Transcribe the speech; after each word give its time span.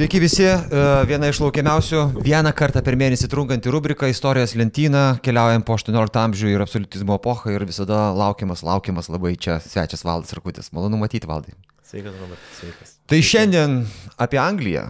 Sveiki 0.00 0.16
visi, 0.16 0.46
e, 0.48 0.58
viena 1.04 1.28
iš 1.28 1.42
laukiamiausių, 1.42 2.22
vieną 2.24 2.54
kartą 2.56 2.80
per 2.80 2.94
mėnesį 2.96 3.28
trunkanti 3.28 3.68
rubrika 3.68 4.08
Istorijos 4.08 4.54
lentyna, 4.56 5.18
keliaujam 5.20 5.60
po 5.60 5.74
18 5.76 6.16
amžių 6.22 6.54
ir 6.54 6.64
absoliutizmo 6.64 7.18
epochą 7.18 7.52
ir 7.52 7.66
visada 7.68 7.98
laukiamas, 8.16 8.62
laukiamas 8.64 9.10
labai 9.12 9.34
čia 9.36 9.58
svečias 9.60 10.00
Valdas 10.08 10.32
Rakutis. 10.32 10.72
Malonu 10.72 10.96
matyti, 11.02 11.28
Valdai. 11.28 11.52
Sveikas, 11.84 12.16
Robertas, 12.16 12.56
sveikas. 12.62 12.94
Tai 13.12 13.20
šiandien 13.20 13.76
apie 14.16 14.40
Angliją. 14.40 14.86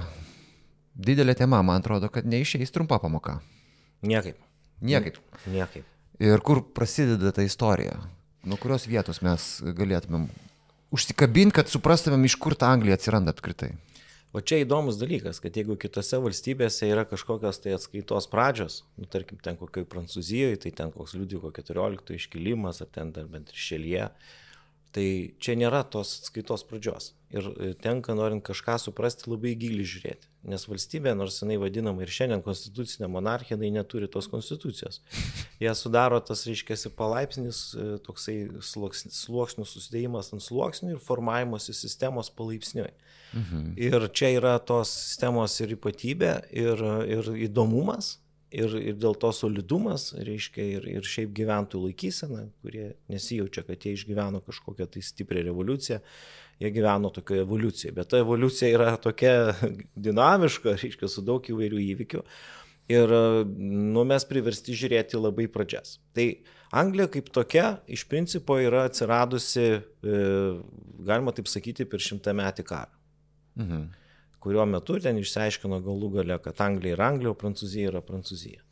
Didelė 0.95 1.34
tema, 1.42 1.59
man 1.66 1.82
atrodo, 1.82 2.06
kad 2.06 2.30
neišeis 2.30 2.70
trumpa 2.70 3.02
pamoka. 3.02 3.40
Niekaip. 4.06 4.38
Niekaip. 4.79 5.18
Niekaip. 5.51 5.90
Ir 6.23 6.46
kur 6.46 6.62
prasideda 6.62 7.34
ta 7.34 7.42
istorija? 7.42 7.98
Nuo 8.46 8.62
kurios 8.62 8.87
vietos 8.87 9.24
mes 9.27 9.56
galėtumėm 9.74 10.30
užsikabinti, 10.95 11.59
kad 11.59 11.66
suprastumėm, 11.66 12.30
iš 12.30 12.38
kur 12.38 12.54
ta 12.54 12.70
Anglija 12.70 12.95
atsiranda 12.95 13.34
apskritai? 13.34 13.74
O 14.30 14.38
čia 14.38 14.60
įdomus 14.62 14.94
dalykas, 15.00 15.40
kad 15.42 15.56
jeigu 15.58 15.74
kitose 15.80 16.20
valstybėse 16.22 16.86
yra 16.86 17.02
kažkokios 17.10 17.59
tai 17.64 17.73
atskaitos 17.74 18.28
pradžios, 18.30 18.84
nu, 18.95 19.09
tarkim, 19.10 19.40
ten 19.42 19.59
kokioj 19.59 19.88
Prancūzijoje, 19.90 20.60
tai 20.62 20.70
ten 20.82 20.92
koks 20.95 21.16
Liudviko 21.18 21.50
14 21.56 22.14
iškilimas, 22.14 22.78
ar 22.84 22.92
ten 22.95 23.10
dar 23.16 23.26
bent 23.32 23.50
ir 23.50 23.59
šelyje, 23.59 24.06
tai 24.95 25.06
čia 25.42 25.56
nėra 25.59 25.82
tos 25.82 26.20
atskaitos 26.20 26.62
pradžios. 26.68 27.10
Ir 27.30 27.46
e, 27.46 27.70
tenka, 27.78 28.14
norint 28.18 28.42
kažką 28.42 28.74
suprasti, 28.82 29.28
labai 29.30 29.52
giliai 29.59 29.86
žiūrėti. 29.86 30.26
Nes 30.50 30.64
valstybė, 30.66 31.12
nors 31.14 31.37
jinai 31.38 31.60
vadinama 31.62 32.02
ir 32.02 32.10
šiandien 32.10 32.42
konstitucinė 32.42 33.06
monarchija, 33.12 33.54
jinai 33.54 33.70
neturi 33.78 34.09
tos 34.10 34.26
konstitucijos. 34.32 34.98
Jie 35.62 35.70
sudaro 35.78 36.18
tas, 36.26 36.42
reiškia, 36.48 36.78
palaipsnis, 36.98 37.60
e, 37.76 37.87
toksai 38.06 38.37
sluoksnių 38.66 39.68
susidėjimas 39.68 40.32
ant 40.34 40.42
sluoksnių 40.42 40.96
ir 40.96 41.04
formavimosi 41.04 41.76
sistemos 41.76 42.32
palaipsniui. 42.34 42.90
Mhm. 43.30 43.68
Ir 43.78 44.09
čia 44.10 44.32
yra 44.40 44.56
tos 44.59 44.90
sistemos 44.90 45.54
ir 45.62 45.76
ypatybė, 45.76 46.34
ir, 46.50 46.82
ir 47.15 47.30
įdomumas, 47.46 48.16
ir, 48.51 48.74
ir 48.79 48.98
dėl 49.01 49.16
to 49.20 49.30
solidumas, 49.34 50.10
reiškia, 50.18 50.66
ir, 50.76 50.87
ir 50.98 51.06
šiaip 51.06 51.32
gyventojų 51.37 51.88
laikysena, 51.88 52.45
kurie 52.65 52.93
nesijaučia, 53.12 53.65
kad 53.66 53.87
jie 53.87 53.95
išgyveno 53.96 54.43
kažkokią 54.46 54.87
tai 54.95 55.02
stiprią 55.06 55.45
revoliuciją, 55.48 56.01
jie 56.60 56.73
gyveno 56.74 57.12
tokioje 57.15 57.45
evoliucijoje. 57.46 57.95
Bet 57.96 58.10
ta 58.12 58.23
evoliucija 58.23 58.73
yra 58.74 58.95
tokia 59.02 59.34
dinamiška, 60.09 60.76
reiškia, 60.80 61.10
su 61.10 61.24
daug 61.26 61.46
įvairių 61.52 61.84
įvykių. 61.90 62.24
Ir 62.90 63.12
nu, 63.54 64.03
mes 64.03 64.25
priversti 64.26 64.75
žiūrėti 64.75 65.21
labai 65.21 65.47
pradžias. 65.53 66.00
Tai 66.16 66.26
Anglija 66.75 67.06
kaip 67.15 67.28
tokia 67.34 67.76
iš 67.91 68.03
principo 68.10 68.56
yra 68.59 68.82
atsiradusi, 68.88 69.66
e, 69.78 70.19
galima 71.06 71.34
taip 71.34 71.47
sakyti, 71.50 71.87
per 71.87 72.03
šimtą 72.03 72.34
metį 72.34 72.66
karą. 72.66 72.98
Mhm 73.60 73.88
kurio 74.41 74.65
metu 74.69 74.99
ten 75.03 75.21
išsiaiškino 75.21 75.83
galų 75.84 76.10
gale, 76.19 76.41
kad 76.43 76.60
Anglija 76.65 76.97
yra 76.97 77.12
Anglija, 77.12 77.34
o 77.34 77.38
Prancūzija 77.38 77.93
yra 77.93 78.03
Prancūzija. 78.05 78.65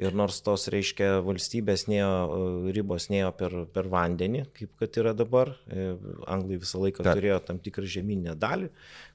Ir 0.00 0.14
nors 0.16 0.38
tos, 0.40 0.64
reiškia, 0.72 1.18
valstybės 1.26 1.84
nėjo, 1.90 2.08
e, 2.08 2.72
ribos 2.72 3.10
nėjo 3.12 3.34
per, 3.36 3.56
per 3.74 3.88
vandenį, 3.92 4.46
kaip 4.56 4.70
kad 4.80 4.96
yra 5.02 5.12
dabar, 5.16 5.50
e, 5.68 5.90
Anglai 6.30 6.56
visą 6.62 6.80
laiką 6.80 7.02
Taip. 7.02 7.18
turėjo 7.18 7.40
tam 7.44 7.58
tikrą 7.60 7.84
žemynę 7.96 8.36
dalį, 8.40 8.70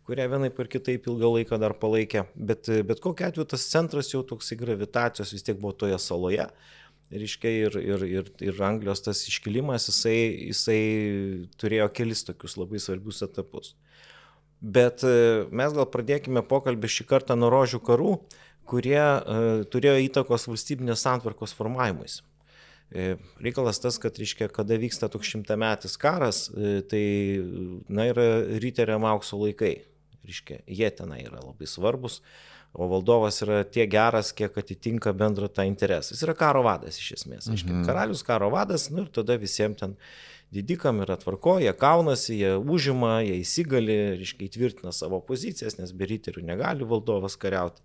kurią 0.05 0.27
vienai 0.35 0.51
per 0.53 0.69
kitaip 0.69 1.07
ilgą 1.09 1.31
laiką 1.39 1.57
dar 1.63 1.73
palaikė, 1.81 2.27
bet, 2.35 2.69
bet 2.85 3.01
kokia 3.01 3.31
atveju 3.31 3.47
tas 3.55 3.65
centras 3.71 4.11
jau 4.13 4.21
toksai 4.27 4.59
gravitacijos 4.59 5.33
vis 5.33 5.47
tiek 5.47 5.57
buvo 5.57 5.73
toje 5.73 5.97
saloje. 6.03 6.45
Reiškia, 7.15 7.49
ir, 7.65 7.79
ir, 7.79 8.05
ir, 8.09 8.29
ir 8.41 8.61
Anglijos 8.65 9.03
tas 9.05 9.19
iškilimas, 9.29 9.89
jisai, 9.89 10.17
jisai 10.51 10.79
turėjo 11.61 11.89
kelis 11.97 12.25
tokius 12.25 12.57
labai 12.57 12.81
svarbius 12.81 13.21
etapus. 13.25 13.73
Bet 14.65 15.03
e, 15.05 15.45
mes 15.53 15.73
gal 15.77 15.85
pradėkime 15.93 16.41
pokalbį 16.49 16.89
šį 16.89 17.05
kartą 17.09 17.37
nuo 17.37 17.51
rožių 17.53 17.81
karų, 17.85 18.15
kurie 18.65 18.97
uh, 18.97 19.59
turėjo 19.69 19.99
įtakos 20.07 20.47
valstybinės 20.49 21.03
santvarkos 21.05 21.51
formavimuisi. 21.53 22.23
E, 22.89 23.11
reikalas 23.45 23.77
tas, 23.81 23.99
kad, 24.01 24.17
reiškia, 24.17 24.47
kada 24.53 24.77
vyksta 24.81 25.09
toks 25.13 25.29
šimtametis 25.29 25.93
karas, 26.01 26.47
tai, 26.89 27.03
na, 27.85 28.07
yra 28.09 28.25
ryteriam 28.61 29.05
aukso 29.09 29.37
laikai. 29.41 29.75
Reiškia, 30.25 30.63
jie 30.65 30.89
tenai 30.97 31.21
yra 31.27 31.43
labai 31.43 31.69
svarbus, 31.69 32.19
o 32.73 32.89
valdovas 32.89 33.37
yra 33.45 33.61
tiek 33.69 33.89
geras, 33.91 34.31
kiek 34.35 34.57
atitinka 34.57 35.13
bendrą 35.17 35.49
tą 35.53 35.67
interesą. 35.69 36.15
Jis 36.15 36.25
yra 36.25 36.33
karo 36.37 36.63
vadas 36.65 36.97
iš 37.01 37.11
esmės. 37.19 37.49
Reiškia, 37.51 37.71
mhm. 37.71 37.85
karalius 37.85 38.25
karo 38.25 38.49
vadas, 38.53 38.89
nu 38.89 39.05
ir 39.05 39.13
tada 39.13 39.37
visiems 39.41 39.79
ten 39.81 39.93
didikam 40.53 41.01
yra 41.03 41.17
tvarko, 41.19 41.57
jie 41.63 41.73
kaunasi, 41.77 42.35
jie 42.39 42.51
užima, 42.57 43.19
jie 43.25 43.39
įsigali, 43.41 43.95
reiškia 44.19 44.47
įtvirtina 44.47 44.93
savo 44.95 45.21
pozicijas, 45.25 45.79
nes 45.79 45.93
be 45.95 46.07
ryterių 46.09 46.45
negali 46.45 46.87
valdovas 46.87 47.37
kariauti. 47.41 47.83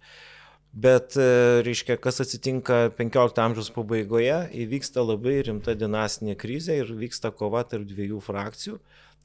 Bet, 0.71 1.17
e, 1.19 1.63
reiškia, 1.67 1.97
kas 1.99 2.21
atsitinka 2.23 2.93
15 2.95 3.41
amžiaus 3.43 3.73
pabaigoje, 3.75 4.37
įvyksta 4.55 5.03
labai 5.03 5.41
rimta 5.49 5.75
dinastinė 5.75 6.37
krizė 6.39 6.77
ir 6.85 6.93
vyksta 6.95 7.33
kova 7.35 7.65
tarp 7.67 7.89
dviejų 7.91 8.21
frakcijų, 8.23 8.77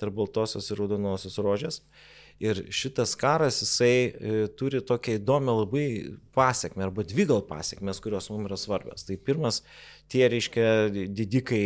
tarp 0.01 0.17
baltosios 0.17 0.71
ir 0.71 0.81
raudonosios 0.81 1.37
rožės. 1.37 1.83
Ir 2.43 2.65
šitas 2.67 3.13
karas, 3.15 3.61
jisai 3.63 3.91
e, 3.95 4.47
turi 4.59 4.81
tokią 4.83 5.13
įdomią 5.21 5.53
labai 5.61 5.85
pasiekmę, 6.35 6.83
arba 6.89 7.05
dvi 7.07 7.23
gal 7.29 7.39
pasiekmes, 7.47 8.01
kurios 8.03 8.27
mums 8.27 8.49
yra 8.49 8.57
svarbios. 8.59 9.05
Tai 9.07 9.15
pirmas, 9.15 9.61
tie, 10.11 10.25
reiškia, 10.31 10.67
didikai 10.91 11.61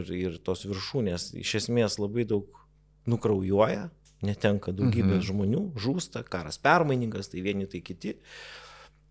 ir, 0.00 0.10
ir 0.18 0.40
tos 0.42 0.66
viršūnės 0.66 1.30
iš 1.38 1.54
esmės 1.62 2.00
labai 2.02 2.26
daug 2.26 2.58
nukraujuoja, 3.06 3.86
netenka 4.26 4.74
daugybės 4.74 5.20
mhm. 5.20 5.28
žmonių, 5.30 5.64
žūsta, 5.78 6.26
karas 6.26 6.58
permainingas, 6.58 7.30
tai 7.30 7.46
vieni, 7.46 7.70
tai 7.70 7.84
kiti. 7.84 8.18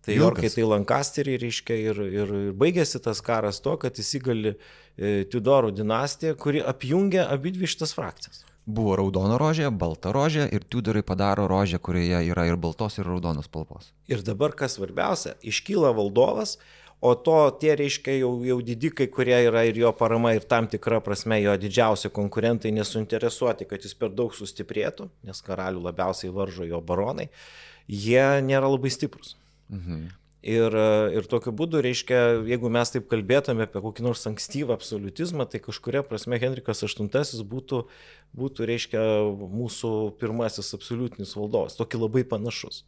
Tai 0.04 0.18
Jorkai, 0.18 0.50
tai 0.52 0.66
Lankasteriai, 0.68 1.40
reiškia, 1.40 1.76
ir, 1.80 2.06
ir, 2.12 2.38
ir 2.50 2.56
baigėsi 2.60 3.00
tas 3.00 3.24
karas 3.24 3.62
to, 3.64 3.72
kad 3.80 3.96
įsigali 3.96 4.52
e, 4.52 5.22
Tudorų 5.32 5.72
dinastija, 5.72 6.36
kuri 6.36 6.60
apjungia 6.60 7.24
abi 7.32 7.54
dvi 7.56 7.70
šitas 7.72 7.96
frakcijas 7.96 8.44
buvo 8.66 8.96
raudona 8.98 9.36
rožė, 9.40 9.68
balta 9.70 10.12
rožė 10.14 10.46
ir 10.52 10.64
Tudorai 10.64 11.02
padaro 11.06 11.46
rožę, 11.50 11.78
kurioje 11.78 12.22
yra 12.30 12.46
ir 12.48 12.56
baltos, 12.60 12.98
ir 12.98 13.08
raudonos 13.08 13.48
spalvos. 13.50 13.92
Ir 14.08 14.24
dabar 14.24 14.54
kas 14.56 14.78
svarbiausia, 14.78 15.34
iškyla 15.44 15.92
valdovas, 15.96 16.56
o 17.04 17.12
to 17.14 17.36
tie 17.60 17.74
reiškia 17.76 18.16
jau, 18.22 18.32
jau 18.46 18.58
didikai, 18.64 19.10
kurie 19.12 19.36
yra 19.48 19.66
ir 19.68 19.76
jo 19.82 19.92
parama, 19.96 20.32
ir 20.36 20.46
tam 20.48 20.68
tikra 20.70 21.02
prasme 21.04 21.42
jo 21.42 21.52
didžiausi 21.60 22.08
konkurentai 22.14 22.72
nesuinteresuoti, 22.72 23.68
kad 23.68 23.84
jis 23.84 23.96
per 23.98 24.14
daug 24.16 24.32
sustiprėtų, 24.34 25.10
nes 25.28 25.44
karalių 25.44 25.84
labiausiai 25.84 26.32
varžo 26.32 26.64
jo 26.68 26.80
baronai, 26.80 27.28
jie 27.88 28.24
nėra 28.44 28.72
labai 28.72 28.92
stiprus. 28.94 29.36
Mhm. 29.68 30.12
Ir, 30.44 30.74
ir 31.16 31.24
tokiu 31.24 31.54
būdu, 31.56 31.78
reiškia, 31.80 32.18
jeigu 32.44 32.68
mes 32.68 32.90
taip 32.92 33.06
kalbėtume 33.08 33.64
apie 33.64 33.80
kokį 33.80 34.02
nors 34.04 34.26
ankstyvą 34.28 34.74
absoliutizmą, 34.76 35.46
tai 35.48 35.62
kažkuria 35.64 36.02
prasme 36.04 36.36
Henrikas 36.42 36.84
VIII 36.84 37.46
būtų, 37.48 37.80
būtų, 38.36 38.66
reiškia, 38.68 39.04
mūsų 39.54 39.92
pirmasis 40.20 40.68
absoliutinis 40.76 41.32
valdovas, 41.38 41.78
tokį 41.80 42.02
labai 42.02 42.26
panašus. 42.28 42.82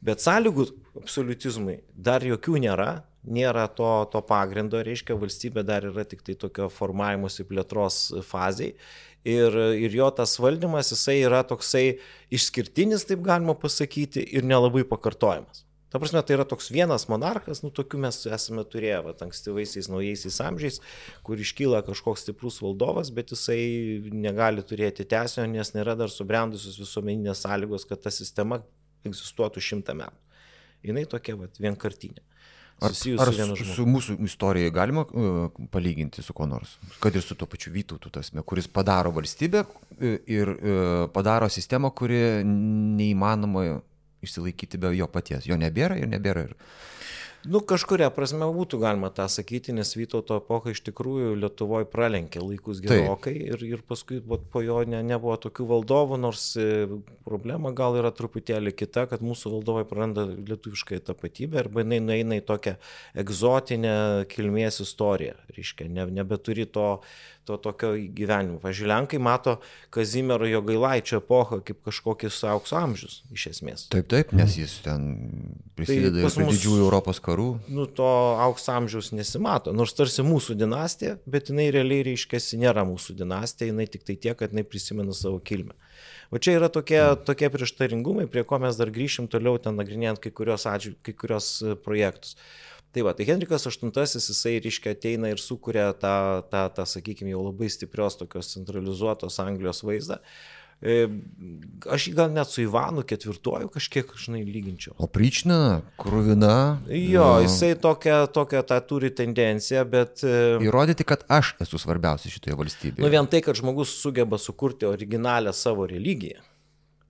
Bet 0.00 0.24
sąlygų 0.24 0.64
absoliutizmui 1.02 1.82
dar 1.92 2.24
jokių 2.24 2.56
nėra, 2.64 2.88
nėra 3.28 3.66
to, 3.68 3.92
to 4.08 4.24
pagrindo, 4.24 4.80
reiškia, 4.80 5.18
valstybė 5.20 5.66
dar 5.68 5.84
yra 5.90 6.08
tik 6.08 6.24
tai 6.24 6.38
tokio 6.40 6.70
formavimuose 6.72 7.44
plėtros 7.44 8.00
fazai. 8.32 8.72
Ir, 9.28 9.52
ir 9.76 9.92
jo 9.92 10.08
tas 10.14 10.38
valdymas, 10.40 10.94
jisai 10.96 11.20
yra 11.20 11.44
toksai 11.44 11.98
išskirtinis, 12.32 13.04
taip 13.04 13.20
galima 13.28 13.58
pasakyti, 13.58 14.24
ir 14.24 14.48
nelabai 14.48 14.88
pakartojamas. 14.88 15.67
Ta 15.88 15.96
prasme, 15.96 16.20
tai 16.20 16.36
yra 16.36 16.44
toks 16.44 16.68
vienas 16.68 17.06
monarchas, 17.08 17.62
nu 17.64 17.70
tokių 17.72 18.02
mes 18.02 18.20
esame 18.28 18.64
turėję, 18.68 18.98
va, 19.06 19.14
ankstyvaisiais 19.24 19.88
naujaisiais 19.88 20.36
amžiais, 20.44 20.80
kur 21.24 21.40
iškyla 21.40 21.80
kažkoks 21.86 22.26
stiprus 22.26 22.60
valdovas, 22.60 23.08
bet 23.14 23.32
jisai 23.32 23.62
negali 24.12 24.64
turėti 24.68 25.08
tęsinio, 25.08 25.48
nes 25.54 25.72
nėra 25.72 25.96
dar 25.96 26.12
subrendusios 26.12 26.76
visuomeninės 26.82 27.46
sąlygos, 27.46 27.88
kad 27.88 28.04
ta 28.04 28.12
sistema 28.12 28.60
egzistuotų 29.08 29.64
šimtą 29.64 29.96
metų. 29.96 30.24
Jis 30.84 31.08
tokia 31.10 31.38
va, 31.40 31.48
vienkartinė. 31.56 32.20
Ar, 32.78 32.92
ar 33.18 33.32
su, 33.34 33.64
su 33.66 33.84
mūsų 33.90 34.20
istorija 34.22 34.70
galima 34.70 35.02
uh, 35.02 35.48
palyginti 35.72 36.22
su 36.22 36.34
kuo 36.36 36.46
nors? 36.46 36.76
Kad 37.02 37.16
ir 37.18 37.24
su 37.26 37.34
tuo 37.34 37.48
pačiu 37.50 37.72
Vytautu, 37.74 38.12
tasme, 38.14 38.44
kuris 38.46 38.68
padaro 38.70 39.10
valstybę 39.16 39.64
e, 39.98 40.12
ir 40.30 40.52
uh, 40.52 41.08
padaro 41.10 41.48
sistemą, 41.50 41.90
kuri 41.90 42.20
neįmanoma 42.46 43.80
išsilaikyti 44.24 44.80
be 44.80 44.94
jo 44.96 45.08
paties. 45.10 45.46
Jo 45.48 45.58
nebėra 45.60 45.98
ir 46.00 46.10
nebėra. 46.10 46.48
Ir... 46.48 46.56
Nu, 47.46 47.60
kažkuria 47.62 48.08
prasme 48.10 48.48
būtų 48.50 48.80
galima 48.82 49.12
tą 49.14 49.28
sakyti, 49.30 49.70
nes 49.72 49.92
Vytauto 49.94 50.40
epocha 50.40 50.72
iš 50.74 50.80
tikrųjų 50.88 51.36
Lietuvoje 51.38 51.86
pralenkė 51.86 52.42
laikus 52.42 52.80
gerokai 52.82 53.36
Taip. 53.36 53.52
ir, 53.54 53.62
ir 53.76 53.84
paskui 53.86 54.18
po 54.20 54.62
jo 54.64 54.80
ne, 54.90 55.04
nebuvo 55.06 55.36
tokių 55.38 55.68
valdovų, 55.70 56.18
nors 56.18 56.48
e, 56.58 56.88
problema 57.24 57.70
gal 57.70 57.94
yra 58.00 58.10
truputėlį 58.10 58.74
kita, 58.74 59.06
kad 59.12 59.22
mūsų 59.22 59.54
valdovai 59.54 59.86
praranda 59.86 60.26
lietuvišką 60.26 60.98
tapatybę 61.06 61.62
arba 61.62 61.86
jinai 61.86 62.00
nueina 62.02 62.40
į 62.40 62.44
tokią 62.48 62.74
egzotinę 63.22 63.94
kilmės 64.34 64.82
istoriją. 64.82 65.38
Reiškia, 65.54 65.86
ne, 65.94 66.08
nebeturi 66.18 66.66
to, 66.66 66.90
to 67.48 67.56
tokio 67.64 67.94
gyvenimo. 67.96 68.60
Pavyzdžiui, 68.62 68.88
Lenkai 68.92 69.20
mato 69.22 69.56
Kazimiero 69.94 70.46
Jogailaičio 70.48 71.22
epochą 71.22 71.60
kaip 71.64 71.80
kažkokį 71.88 72.30
aukso 72.52 72.78
amžius, 72.78 73.22
iš 73.34 73.48
esmės. 73.54 73.86
Taip, 73.92 74.08
taip, 74.12 74.34
nes 74.36 74.58
jis 74.60 74.78
ten 74.84 75.08
prisideda 75.78 76.22
tai 76.26 76.32
prie 76.36 76.48
didžiųjų 76.52 76.84
Europos 76.84 77.22
karų. 77.24 77.48
Nu, 77.72 77.88
to 77.88 78.08
aukso 78.44 78.76
amžiaus 78.76 79.10
nesimato. 79.16 79.74
Nors 79.76 79.96
tarsi 79.96 80.24
mūsų 80.26 80.58
dinastija, 80.60 81.16
bet 81.26 81.52
jinai 81.52 81.70
realiai 81.74 82.06
reiškia, 82.12 82.42
nėra 82.60 82.84
mūsų 82.88 83.16
dinastija, 83.18 83.72
jinai 83.72 83.88
tik 83.90 84.06
tai 84.06 84.18
tiek, 84.20 84.38
kad 84.38 84.54
jinai 84.54 84.66
prisimena 84.68 85.16
savo 85.16 85.40
kilmę. 85.40 85.76
O 86.30 86.38
čia 86.38 86.58
yra 86.58 86.68
tokie, 86.68 87.00
mm. 87.00 87.24
tokie 87.24 87.48
prieštaringumai, 87.52 88.28
prie 88.28 88.44
ko 88.44 88.58
mes 88.60 88.76
dar 88.76 88.92
grįšim 88.92 89.30
toliau 89.32 89.56
ten 89.62 89.78
nagrinėjant 89.80 90.20
kai 90.24 90.32
kurios, 90.34 90.66
atžiū, 90.68 90.92
kai 91.04 91.14
kurios 91.16 91.54
e, 91.64 91.76
projektus. 91.80 92.36
Tai 92.92 93.04
va, 93.04 93.12
tai 93.12 93.26
Henrikas 93.28 93.66
VIII, 93.68 94.06
jisai, 94.16 94.54
reiškia, 94.64 94.94
ateina 94.96 95.28
ir 95.28 95.40
sukuria 95.42 95.90
tą, 95.92 96.42
tą, 96.48 96.62
tą 96.72 96.86
sakykime, 96.88 97.34
jau 97.34 97.42
labai 97.50 97.68
stiprios 97.68 98.16
tokios 98.16 98.48
centralizuotos 98.54 99.36
Anglijos 99.44 99.82
vaizdą. 99.84 100.16
E, 100.78 101.08
aš 101.90 102.06
jį 102.06 102.14
gal 102.14 102.30
net 102.32 102.48
su 102.48 102.62
Ivanu 102.62 103.02
ketvirtuoju 103.04 103.68
kažkiek, 103.74 104.14
žinai, 104.22 104.44
lyginčiau. 104.46 104.94
O 104.96 105.08
Pryčina, 105.10 105.82
Krūvina. 106.00 106.54
Jo, 106.94 107.26
jisai 107.42 107.72
tokią, 107.82 108.22
tokią 108.32 108.64
tą 108.70 108.80
turi 108.88 109.12
tendenciją, 109.20 109.84
bet... 109.90 110.22
E, 110.24 110.56
Įrodyti, 110.64 111.04
kad 111.04 111.26
aš 111.28 111.56
esu 111.66 111.82
svarbiausias 111.82 112.38
šitoje 112.38 112.56
valstybėje. 112.62 113.04
Nu 113.04 113.12
vien 113.12 113.28
tai, 113.28 113.42
kad 113.44 113.58
žmogus 113.58 113.98
sugeba 114.00 114.40
sukurti 114.40 114.88
originalią 114.88 115.52
savo 115.52 115.84
religiją. 115.90 116.40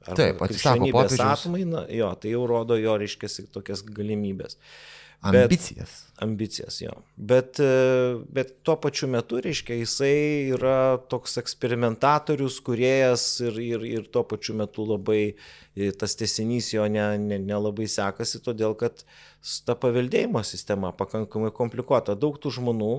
Taip, 0.08 0.40
atsisako 0.40 0.88
popiežiaus. 0.88 1.44
Atmaina, 1.44 1.84
jo, 1.92 2.14
tai 2.16 2.32
jau 2.32 2.46
rodo 2.48 2.78
jo, 2.80 2.96
reiškia, 2.96 3.28
tokias 3.52 3.84
galimybės. 3.84 4.56
Uh, 4.56 4.98
Ambicijas. 5.20 6.04
Bet, 6.06 6.22
ambicijas, 6.22 6.80
jo. 6.80 6.92
Bet, 7.16 7.58
e, 7.60 8.18
bet 8.30 8.52
tuo 8.62 8.76
pačiu 8.78 9.08
metu, 9.10 9.40
reiškia, 9.42 9.74
jisai 9.80 10.12
yra 10.54 10.98
toks 11.10 11.40
eksperimentatorius, 11.42 12.60
kuriejas 12.62 13.24
ir, 13.42 13.58
ir, 13.58 13.86
ir 13.98 14.06
tuo 14.14 14.22
pačiu 14.30 14.54
metu 14.60 14.86
labai 14.86 15.22
e, 15.74 15.90
tas 15.98 16.14
tesinys 16.18 16.70
jo 16.70 16.86
nelabai 16.86 17.18
ne, 17.18 17.40
ne, 17.42 17.66
ne 17.82 17.88
sekasi, 17.90 18.38
todėl 18.46 18.78
kad 18.78 19.02
ta 19.66 19.74
paveldėjimo 19.78 20.42
sistema 20.46 20.92
pakankamai 20.94 21.50
komplikuota. 21.54 22.14
Daug 22.18 22.38
tų 22.38 22.54
žmonių. 22.58 22.94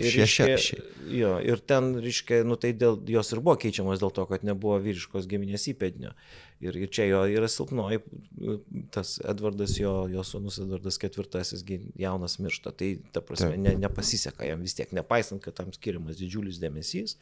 Ir, 0.00 0.10
reiškia, 0.18 0.82
jo, 1.12 1.32
ir 1.44 1.62
ten, 1.70 1.92
reiškia, 2.02 2.42
nu, 2.46 2.58
tai 2.58 2.74
dėl, 2.74 2.98
jos 3.14 3.30
ir 3.30 3.42
buvo 3.42 3.58
keičiamas 3.62 4.02
dėl 4.02 4.14
to, 4.14 4.26
kad 4.30 4.46
nebuvo 4.46 4.78
vyriškos 4.82 5.30
giminės 5.30 5.70
įpėdinio. 5.70 6.14
Ir, 6.60 6.76
ir 6.76 6.90
čia 6.92 7.06
jo 7.08 7.22
yra 7.24 7.48
silpnoji, 7.48 8.02
tas 8.92 9.14
Edvardas, 9.24 9.78
jo, 9.80 9.94
jo 10.12 10.20
sunus 10.28 10.58
Edvardas 10.60 10.98
IV, 11.00 11.78
jaunas 11.96 12.34
miršta. 12.36 12.74
Tai 12.76 12.88
ta 13.14 13.22
prasme, 13.24 13.54
ne, 13.56 13.72
nepasiseka 13.80 14.44
jam 14.44 14.60
vis 14.60 14.76
tiek, 14.76 14.92
nepaisant, 14.92 15.40
kad 15.40 15.56
tam 15.56 15.70
skiriamas 15.72 16.18
didžiulis 16.20 16.58
dėmesys, 16.60 17.16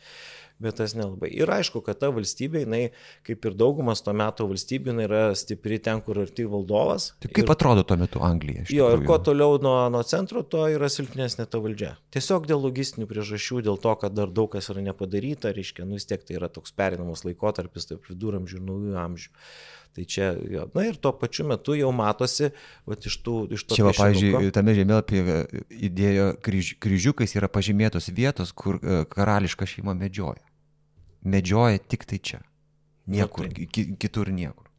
bet 0.58 0.80
tas 0.80 0.96
nelabai. 0.98 1.30
Ir 1.38 1.52
aišku, 1.54 1.84
kad 1.86 2.00
ta 2.02 2.10
valstybė, 2.10 2.64
jinai, 2.64 2.80
kaip 3.28 3.46
ir 3.46 3.54
daugumas 3.60 4.02
to 4.02 4.16
meto 4.18 4.48
valstybių, 4.50 4.90
jinai 4.90 5.06
yra 5.06 5.22
stipri 5.38 5.78
ten, 5.78 6.02
kur 6.02 6.18
arti 6.24 6.48
valdovas. 6.50 7.12
Tai 7.22 7.30
kaip 7.30 7.44
ir, 7.46 7.54
atrodo 7.54 7.86
tuo 7.86 8.00
metu 8.02 8.24
Anglija? 8.26 8.66
Jo, 8.74 8.90
ir 8.96 9.06
kuo 9.06 9.20
toliau 9.22 9.62
nuo, 9.62 9.76
nuo 9.94 10.02
centro, 10.02 10.42
tuo 10.42 10.66
yra 10.66 10.90
silpnesnė 10.90 11.46
ta 11.46 11.62
valdžia. 11.62 11.92
Tiesiog 12.10 12.50
dėl 12.50 12.66
logistinių 12.66 13.06
priežasčių, 13.06 13.62
dėl 13.70 13.78
to, 13.86 13.94
kad 14.02 14.18
dar 14.18 14.34
daug 14.34 14.50
kas 14.56 14.72
yra 14.74 14.82
nepadaryta, 14.90 15.54
reiškia, 15.54 15.86
nu 15.86 16.02
vis 16.02 16.10
tiek 16.10 16.26
tai 16.26 16.40
yra 16.42 16.50
toks 16.50 16.74
perinamas 16.74 17.22
laikotarpis 17.22 17.86
tarp 17.92 18.10
viduramžių 18.10 18.58
ir 18.58 18.66
naujų 18.66 19.00
amžių 19.06 19.27
amžių. 19.28 19.66
Tai 19.98 20.04
čia, 20.04 20.26
jo, 20.46 20.62
na 20.74 20.84
ir 20.86 20.96
tuo 21.02 21.10
pačiu 21.18 21.42
metu 21.48 21.74
jau 21.74 21.88
matosi, 21.90 22.52
va, 22.86 22.94
iš 22.94 23.16
tų, 23.24 23.32
iš 23.56 23.64
to. 23.66 23.74
Čia, 23.74 23.86
va, 23.88 23.94
pavyzdžiui, 23.96 24.52
tame 24.54 24.74
žemėlapyje 24.76 25.38
įdėjo 25.88 26.26
kryž, 26.46 26.68
kryžiukais 26.78 27.34
yra 27.34 27.48
pažymėtos 27.50 28.06
vietos, 28.14 28.52
kur 28.54 28.78
e, 28.78 29.00
karališka 29.10 29.66
šeima 29.66 29.96
medžioja. 29.98 30.44
Medžioja 31.26 31.82
tik 31.82 32.06
tai 32.06 32.20
čia. 32.22 32.40
Niekur, 33.10 33.48
na, 33.48 33.56
tai. 33.58 33.88
kitur 33.98 34.30
niekur. 34.30 34.70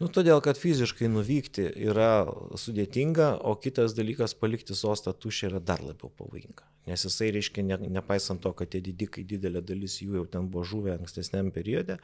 Nu, 0.00 0.10
todėl, 0.12 0.44
kad 0.44 0.60
fiziškai 0.60 1.08
nuvykti 1.08 1.64
yra 1.88 2.28
sudėtinga, 2.60 3.32
o 3.40 3.56
kitas 3.64 3.96
dalykas 3.96 4.36
palikti 4.36 4.76
sostą 4.76 5.16
tuščią 5.16 5.54
yra 5.54 5.64
dar 5.72 5.80
labiau 5.80 6.12
pavojinga. 6.12 6.68
Nes 6.88 7.08
jisai, 7.08 7.32
reiškia, 7.32 7.64
ne, 7.64 7.80
nepaisant 7.96 8.44
to, 8.44 8.52
kad 8.56 8.76
tie 8.76 8.84
didikai 8.84 9.24
didelė 9.28 9.64
dalis 9.64 10.02
jų 10.04 10.20
jau 10.20 10.28
ten 10.28 10.52
buvo 10.52 10.68
žuvę 10.68 10.98
ankstesniam 10.98 11.48
periode, 11.52 11.96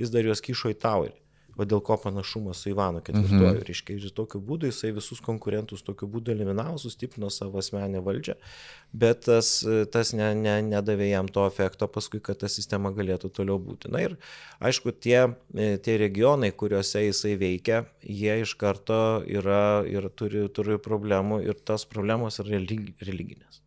jis 0.00 0.12
dar 0.12 0.24
juos 0.24 0.44
kišo 0.44 0.72
į 0.72 0.82
taurį 0.88 1.16
va 1.58 1.66
dėl 1.68 1.82
ko 1.84 1.96
panašumas 2.00 2.62
su 2.62 2.70
Ivanu 2.72 3.02
ketvirtuoju. 3.04 3.58
Mhm. 3.58 3.66
Reiškia, 3.68 3.96
ir 3.98 4.14
tokiu 4.14 4.40
būdu 4.44 4.70
jisai 4.70 4.92
visus 4.96 5.20
konkurentus 5.24 5.84
tokiu 5.86 6.08
būdu 6.10 6.32
eliminavo, 6.34 6.78
sustiprino 6.80 7.30
savo 7.34 7.60
asmenę 7.62 8.02
valdžią, 8.06 8.38
bet 8.92 9.26
tas, 9.26 9.52
tas 9.92 10.14
ne, 10.16 10.30
ne, 10.38 10.56
nedavė 10.70 11.10
jam 11.10 11.30
to 11.32 11.46
efekto 11.48 11.90
paskui, 11.90 12.22
kad 12.24 12.40
ta 12.42 12.50
sistema 12.52 12.92
galėtų 12.94 13.32
toliau 13.40 13.58
būti. 13.62 13.90
Na 13.92 14.04
ir 14.06 14.16
aišku, 14.64 14.94
tie, 14.94 15.20
tie 15.84 15.98
regionai, 16.00 16.52
kuriuose 16.54 17.04
jisai 17.08 17.36
veikia, 17.40 17.84
jie 18.02 18.40
iš 18.44 18.54
karto 18.60 19.22
yra 19.26 19.84
ir 19.88 20.10
turi, 20.14 20.46
turi 20.54 20.78
problemų 20.82 21.42
ir 21.46 21.58
tos 21.58 21.88
problemos 21.88 22.40
yra 22.42 22.58
religinės. 22.58 23.62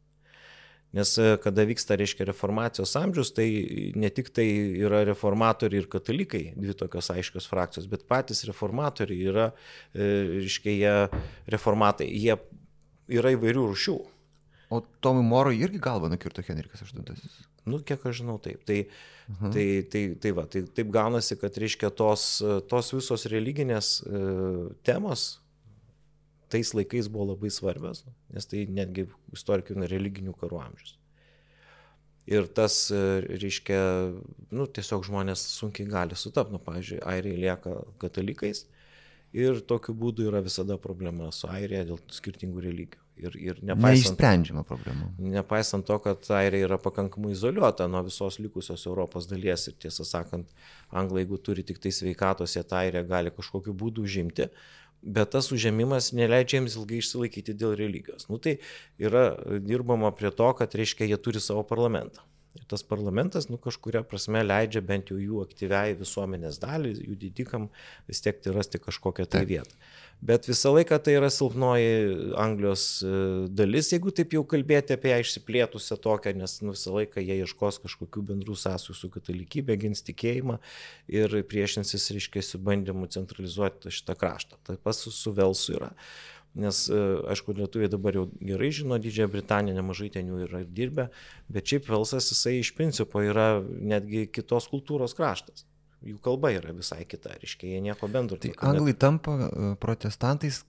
Nes 0.91 1.13
e, 1.17 1.37
kada 1.39 1.63
vyksta, 1.67 1.95
reiškia, 1.99 2.25
reformacijos 2.27 2.97
amžius, 2.99 3.31
tai 3.35 3.47
ne 3.95 4.09
tik 4.11 4.31
tai 4.35 4.47
yra 4.83 5.05
reformatoriai 5.07 5.85
ir 5.85 5.87
katalikai, 5.91 6.43
dvi 6.59 6.75
tokios 6.75 7.07
aiškios 7.13 7.47
frakcijos, 7.47 7.87
bet 7.91 8.03
patys 8.11 8.43
reformatoriai 8.49 9.29
yra, 9.31 9.45
e, 9.95 10.09
reiškia, 10.41 10.73
jie 10.75 11.21
reformatai, 11.55 12.09
jie 12.11 12.35
yra 13.11 13.31
įvairių 13.37 13.69
rušių. 13.71 13.95
O 14.71 14.79
Tomui 15.03 15.23
Morui 15.27 15.59
irgi 15.63 15.79
galva 15.83 16.07
nukirto 16.11 16.43
Henrikas 16.47 16.83
VIII. 16.87 17.15
Nu, 17.67 17.81
kiek 17.85 18.03
aš 18.07 18.21
žinau, 18.21 18.37
taip. 18.41 18.63
Tai, 18.65 18.79
uh 18.81 19.35
-huh. 19.35 19.51
tai, 19.53 19.65
tai, 19.83 20.03
tai, 20.15 20.31
va, 20.31 20.45
tai 20.45 20.63
taip 20.63 20.91
gaunasi, 20.91 21.35
kad, 21.39 21.57
reiškia, 21.57 21.89
tos, 21.89 22.41
tos 22.67 22.93
visos 22.93 23.25
religinės 23.25 24.01
e, 24.01 24.21
temos, 24.83 25.40
tais 26.51 26.73
laikais 26.77 27.09
buvo 27.11 27.31
labai 27.31 27.51
svarbios, 27.53 28.03
nes 28.33 28.49
tai 28.49 28.65
netgi 28.69 29.07
istorikų 29.35 29.79
religinių 29.91 30.35
karų 30.39 30.59
amžius. 30.65 30.97
Ir 32.29 32.45
tas, 32.53 32.75
e, 32.93 33.01
reiškia, 33.41 33.79
nu, 34.53 34.67
tiesiog 34.69 35.07
žmonės 35.07 35.41
sunkiai 35.55 35.89
gali 35.89 36.17
sutapti, 36.19 36.53
nu, 36.53 36.61
pavyzdžiui, 36.61 37.01
airiai 37.09 37.39
lieka 37.47 37.79
katalikais 38.01 38.67
ir 39.33 39.61
tokiu 39.67 39.95
būdu 39.97 40.27
yra 40.29 40.41
visada 40.43 40.77
problema 40.81 41.31
su 41.35 41.49
airija 41.49 41.85
dėl 41.87 42.01
skirtingų 42.13 42.67
religijų. 42.67 43.05
Ir, 43.21 43.35
ir 43.37 43.57
nepaisant, 43.61 44.15
Neišsprendžiama 44.15 44.61
problema. 44.65 45.07
Nepaisant 45.21 45.85
to, 45.85 45.97
kad 46.01 46.25
airija 46.33 46.65
yra 46.65 46.77
pakankamai 46.81 47.35
izoliuota 47.35 47.85
nuo 47.91 48.01
visos 48.07 48.39
likusios 48.41 48.85
Europos 48.89 49.27
dalies 49.29 49.67
ir 49.69 49.75
tiesą 49.83 50.05
sakant, 50.07 50.49
anglai, 50.89 51.21
jeigu 51.21 51.37
turi 51.37 51.65
tik 51.67 51.77
tai 51.83 51.91
sveikatos, 51.93 52.55
jie 52.55 52.63
tą 52.65 52.79
airiją 52.79 53.03
gali 53.11 53.33
kažkokiu 53.35 53.75
būdu 53.77 54.07
užimti, 54.07 54.47
bet 55.01 55.31
tas 55.35 55.51
užėmimas 55.53 56.11
neleidžia 56.17 56.59
jiems 56.59 56.77
ilgai 56.79 57.01
išsilaikyti 57.01 57.57
dėl 57.57 57.75
religijos. 57.79 58.27
Nu, 58.29 58.39
tai 58.41 58.57
yra 59.01 59.31
dirbama 59.59 60.13
prie 60.15 60.31
to, 60.35 60.49
kad 60.57 60.77
reiškia, 60.77 61.09
jie 61.09 61.19
turi 61.21 61.41
savo 61.43 61.65
parlamentą. 61.67 62.23
Ir 62.51 62.65
tas 62.67 62.83
parlamentas, 62.83 63.47
nu, 63.47 63.55
kažkuria 63.61 64.01
prasme 64.03 64.41
leidžia 64.43 64.81
bent 64.83 65.07
jau 65.13 65.15
jų 65.15 65.39
aktyviai 65.45 65.93
visuomenės 65.95 66.59
dalį, 66.59 66.97
jų 67.07 67.15
didikam 67.21 67.69
vis 68.11 68.19
tiek 68.25 68.43
rasti 68.51 68.81
kažkokią 68.83 69.23
tai 69.31 69.45
vietą. 69.47 69.77
Bet 70.21 70.45
visą 70.45 70.69
laiką 70.75 70.99
tai 71.01 71.15
yra 71.17 71.31
silpnoji 71.33 72.33
Anglijos 72.37 72.83
e, 73.01 73.13
dalis, 73.57 73.87
jeigu 73.89 74.11
taip 74.13 74.35
jau 74.35 74.43
kalbėti 74.45 74.93
apie 74.93 75.09
ją 75.09 75.21
išsiplėtusią 75.23 75.97
tokią, 76.03 76.35
nes 76.37 76.57
nu, 76.61 76.75
visą 76.75 76.93
laiką 76.93 77.23
jie 77.23 77.39
ieškos 77.41 77.79
kažkokių 77.87 78.25
bendrų 78.33 78.57
sąsajų 78.59 78.97
su 78.99 79.09
katalikybė, 79.15 79.79
gins 79.81 80.03
tikėjimą 80.11 80.59
ir 81.09 81.39
priešinsis, 81.49 82.11
reiškia, 82.13 82.43
su 82.45 82.61
bandymu 82.61 83.09
centralizuoti 83.15 83.95
šitą 83.95 84.19
kraštą. 84.19 84.61
Taip 84.67 84.83
pat 84.85 84.99
su, 84.99 85.15
su 85.15 85.33
Velsu 85.39 85.79
yra. 85.79 85.89
Nes, 86.59 86.83
e, 86.91 87.01
aišku, 87.31 87.55
lietuviai 87.55 87.87
dabar 87.91 88.17
jau 88.17 88.25
gerai 88.43 88.71
žino 88.75 88.97
Didžiąją 88.99 89.31
Britaniją, 89.31 89.77
nemažai 89.77 90.09
ten 90.11 90.27
jų 90.27 90.45
yra 90.49 90.65
ir 90.65 90.71
dirbę, 90.75 91.07
bet 91.47 91.71
šiaip 91.71 91.87
Velsas 91.87 92.27
jisai 92.33 92.57
iš 92.59 92.73
principo 92.75 93.23
yra 93.23 93.61
netgi 93.63 94.25
kitos 94.35 94.67
kultūros 94.71 95.15
kraštas 95.15 95.63
jų 96.05 96.17
kalba 96.23 96.51
yra 96.55 96.73
visai 96.75 97.03
kita, 97.09 97.35
reiškia, 97.41 97.75
jie 97.75 97.81
nieko 97.85 98.09
bendro. 98.11 98.39
Tai 98.41 98.53
anglai 98.57 98.93
net... 98.93 99.01
tampa 99.01 99.35
e, 99.47 99.73
protestantais 99.81 100.63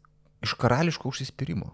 iš 0.45 0.57
karališko 0.61 1.13
užsispyrimo. 1.13 1.73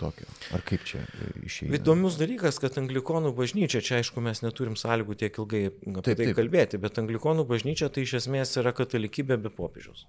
Tokio. 0.00 0.26
Ar 0.56 0.62
kaip 0.66 0.84
čia 0.88 1.02
e, 1.04 1.30
išėjo? 1.46 1.72
Įdomus 1.78 2.16
dalykas, 2.20 2.58
kad 2.62 2.76
anglikonų 2.80 3.32
bažnyčia, 3.38 3.82
čia 3.84 4.00
aišku 4.00 4.22
mes 4.24 4.42
neturim 4.44 4.76
sąlygų 4.78 5.18
tiek 5.20 5.36
ilgai 5.38 5.66
apie 5.68 5.92
taip, 6.00 6.16
tai 6.16 6.28
taip. 6.30 6.38
kalbėti, 6.40 6.80
bet 6.82 6.98
anglikonų 7.02 7.46
bažnyčia 7.48 7.90
tai 7.92 8.06
iš 8.06 8.18
esmės 8.22 8.56
yra 8.60 8.74
katalikybė 8.76 9.38
be 9.44 9.52
popiežiaus. 9.52 10.06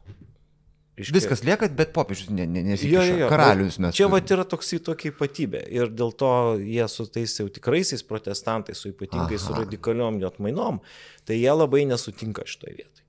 Iškia... 0.93 1.15
Viskas 1.17 1.41
lieka, 1.41 1.67
bet 1.73 1.89
popiežius 1.95 2.29
ne, 2.29 2.45
ne, 2.45 2.61
nesikiša. 2.67 3.29
Karalius 3.31 3.79
mes. 3.81 3.95
Čia 3.97 4.09
va 4.13 4.19
yra 4.21 4.45
toksai 4.45 4.77
tokia 4.85 5.09
ypatybė. 5.09 5.63
Ir 5.73 5.89
dėl 5.89 6.13
to 6.13 6.33
jie 6.61 6.85
su 6.91 7.07
tais 7.09 7.33
jau 7.39 7.47
tikraisiais 7.49 8.05
protestantais, 8.05 8.77
su 8.77 8.91
ypatingai 8.93 9.39
Aha. 9.39 9.41
su 9.41 9.57
radikaliom 9.57 10.21
atmainom, 10.29 10.83
tai 11.25 11.39
jie 11.41 11.55
labai 11.55 11.87
nesutinka 11.89 12.45
šitoje 12.45 12.77
vietoje 12.77 13.02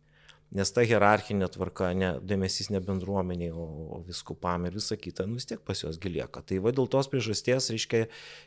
nes 0.55 0.71
ta 0.75 0.85
hierarchinė 0.87 1.49
tvarka, 1.55 1.91
ne, 1.99 2.11
dėmesys 2.23 2.71
ne 2.73 2.81
bendruomeniai, 2.85 3.51
o, 3.51 3.65
o 3.97 4.01
viskupam 4.07 4.67
ir 4.69 4.77
visa 4.79 4.97
kita, 4.99 5.27
nu 5.29 5.39
vis 5.39 5.49
tiek 5.51 5.63
pas 5.67 5.83
juos 5.83 5.99
gilieka. 6.01 6.43
Tai 6.47 6.61
va 6.65 6.73
dėl 6.75 6.89
tos 6.91 7.11
priežasties, 7.13 7.71
reiškia, 7.75 8.05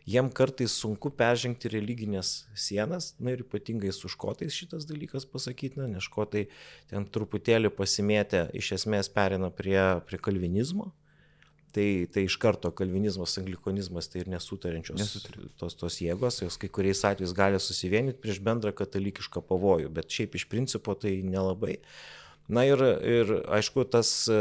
jiem 0.09 0.31
kartais 0.33 0.75
sunku 0.81 1.11
peržengti 1.19 1.71
religinės 1.73 2.35
sienas, 2.57 3.11
na 3.19 3.35
ir 3.35 3.43
ypatingai 3.45 3.91
su 3.95 4.11
škotais 4.11 4.55
šitas 4.55 4.87
dalykas 4.89 5.27
pasakytina, 5.29 5.89
nes 5.91 6.07
škotai 6.07 6.47
ten 6.91 7.07
truputėlį 7.11 7.73
pasimėtę 7.75 8.47
iš 8.57 8.75
esmės 8.79 9.11
perina 9.11 9.51
prie, 9.51 9.81
prie 10.07 10.21
kalvinizmo. 10.21 10.93
Tai, 11.75 12.07
tai 12.13 12.23
iš 12.23 12.37
karto 12.41 12.69
kalvinizmas, 12.71 13.33
anglikonizmas 13.41 14.07
tai 14.07 14.21
ir 14.23 14.29
nesutarinčios 14.31 14.97
Nesutarin. 14.97 15.49
tos, 15.59 15.75
tos 15.77 15.97
jėgos, 15.99 16.39
jos 16.41 16.55
kai 16.61 16.69
kuriais 16.73 17.03
atvejais 17.05 17.33
gali 17.35 17.59
susivienyti 17.59 18.21
prieš 18.23 18.39
bendrą 18.45 18.71
katalikišką 18.73 19.43
pavojų, 19.49 19.91
bet 19.93 20.15
šiaip 20.15 20.39
iš 20.39 20.47
principo 20.49 20.95
tai 20.95 21.17
nelabai. 21.27 21.75
Na 22.47 22.63
ir, 22.63 22.79
ir 23.03 23.31
aišku, 23.51 23.83
tas, 23.91 24.09
e, 24.31 24.35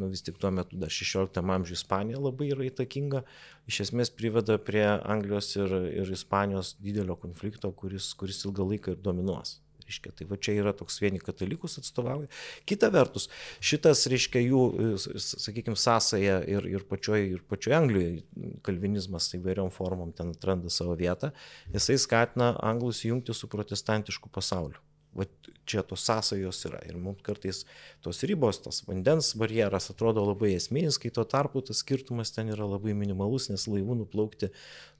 nu, 0.00 0.08
vis 0.10 0.24
tik 0.26 0.40
tuo 0.42 0.50
metu 0.50 0.74
dar 0.82 0.90
16 0.90 1.38
amžiuje 1.38 1.78
Ispanija 1.78 2.18
labai 2.18 2.48
yra 2.50 2.66
įtakinga, 2.66 3.22
iš 3.70 3.84
esmės 3.84 4.10
priveda 4.10 4.58
prie 4.58 4.82
Anglijos 4.98 5.52
ir, 5.54 5.70
ir 6.02 6.10
Ispanijos 6.10 6.74
didelio 6.82 7.14
konflikto, 7.22 7.70
kuris, 7.70 8.10
kuris 8.18 8.42
ilgą 8.48 8.66
laiką 8.72 8.96
ir 8.96 9.04
dominuos. 9.06 9.60
Reiškia, 9.86 10.12
tai 10.18 10.26
va 10.26 10.38
čia 10.40 10.56
yra 10.58 10.72
toks 10.76 10.98
vieni 11.02 11.20
katalikus 11.22 11.78
atstovauja. 11.80 12.26
Kita 12.66 12.90
vertus, 12.94 13.28
šitas, 13.62 14.06
reiškia, 14.10 14.42
jų, 14.42 14.62
sakykime, 14.98 15.78
sąsaja 15.78 16.40
ir, 16.50 16.66
ir, 16.70 16.86
pačioje, 16.90 17.28
ir 17.36 17.44
pačioje 17.46 17.78
Anglijoje 17.78 18.50
kalvinizmas 18.66 19.30
įvairiom 19.38 19.70
formom 19.74 20.10
ten 20.16 20.34
atranda 20.34 20.72
savo 20.72 20.96
vietą, 20.98 21.30
jisai 21.74 21.98
skatina 22.02 22.54
anglus 22.66 23.04
jungti 23.06 23.34
su 23.36 23.50
protestantišku 23.52 24.32
pasauliu. 24.34 24.82
Vat 25.16 25.50
čia 25.66 25.82
tos 25.82 26.04
sąsajos 26.06 26.62
yra. 26.68 26.80
Ir 26.86 26.98
mums 27.00 27.22
kartais 27.26 27.64
tos 28.04 28.22
ribos, 28.28 28.60
tas 28.62 28.82
vandens 28.86 29.32
barjeras 29.38 29.90
atrodo 29.92 30.24
labai 30.28 30.54
esminis, 30.56 31.00
kai 31.02 31.10
tuo 31.14 31.26
tarpu 31.28 31.62
tas 31.66 31.82
skirtumas 31.82 32.32
ten 32.34 32.52
yra 32.54 32.68
labai 32.68 32.94
minimalus, 32.98 33.50
nes 33.52 33.66
laivų 33.70 33.98
nuplaukti 34.04 34.52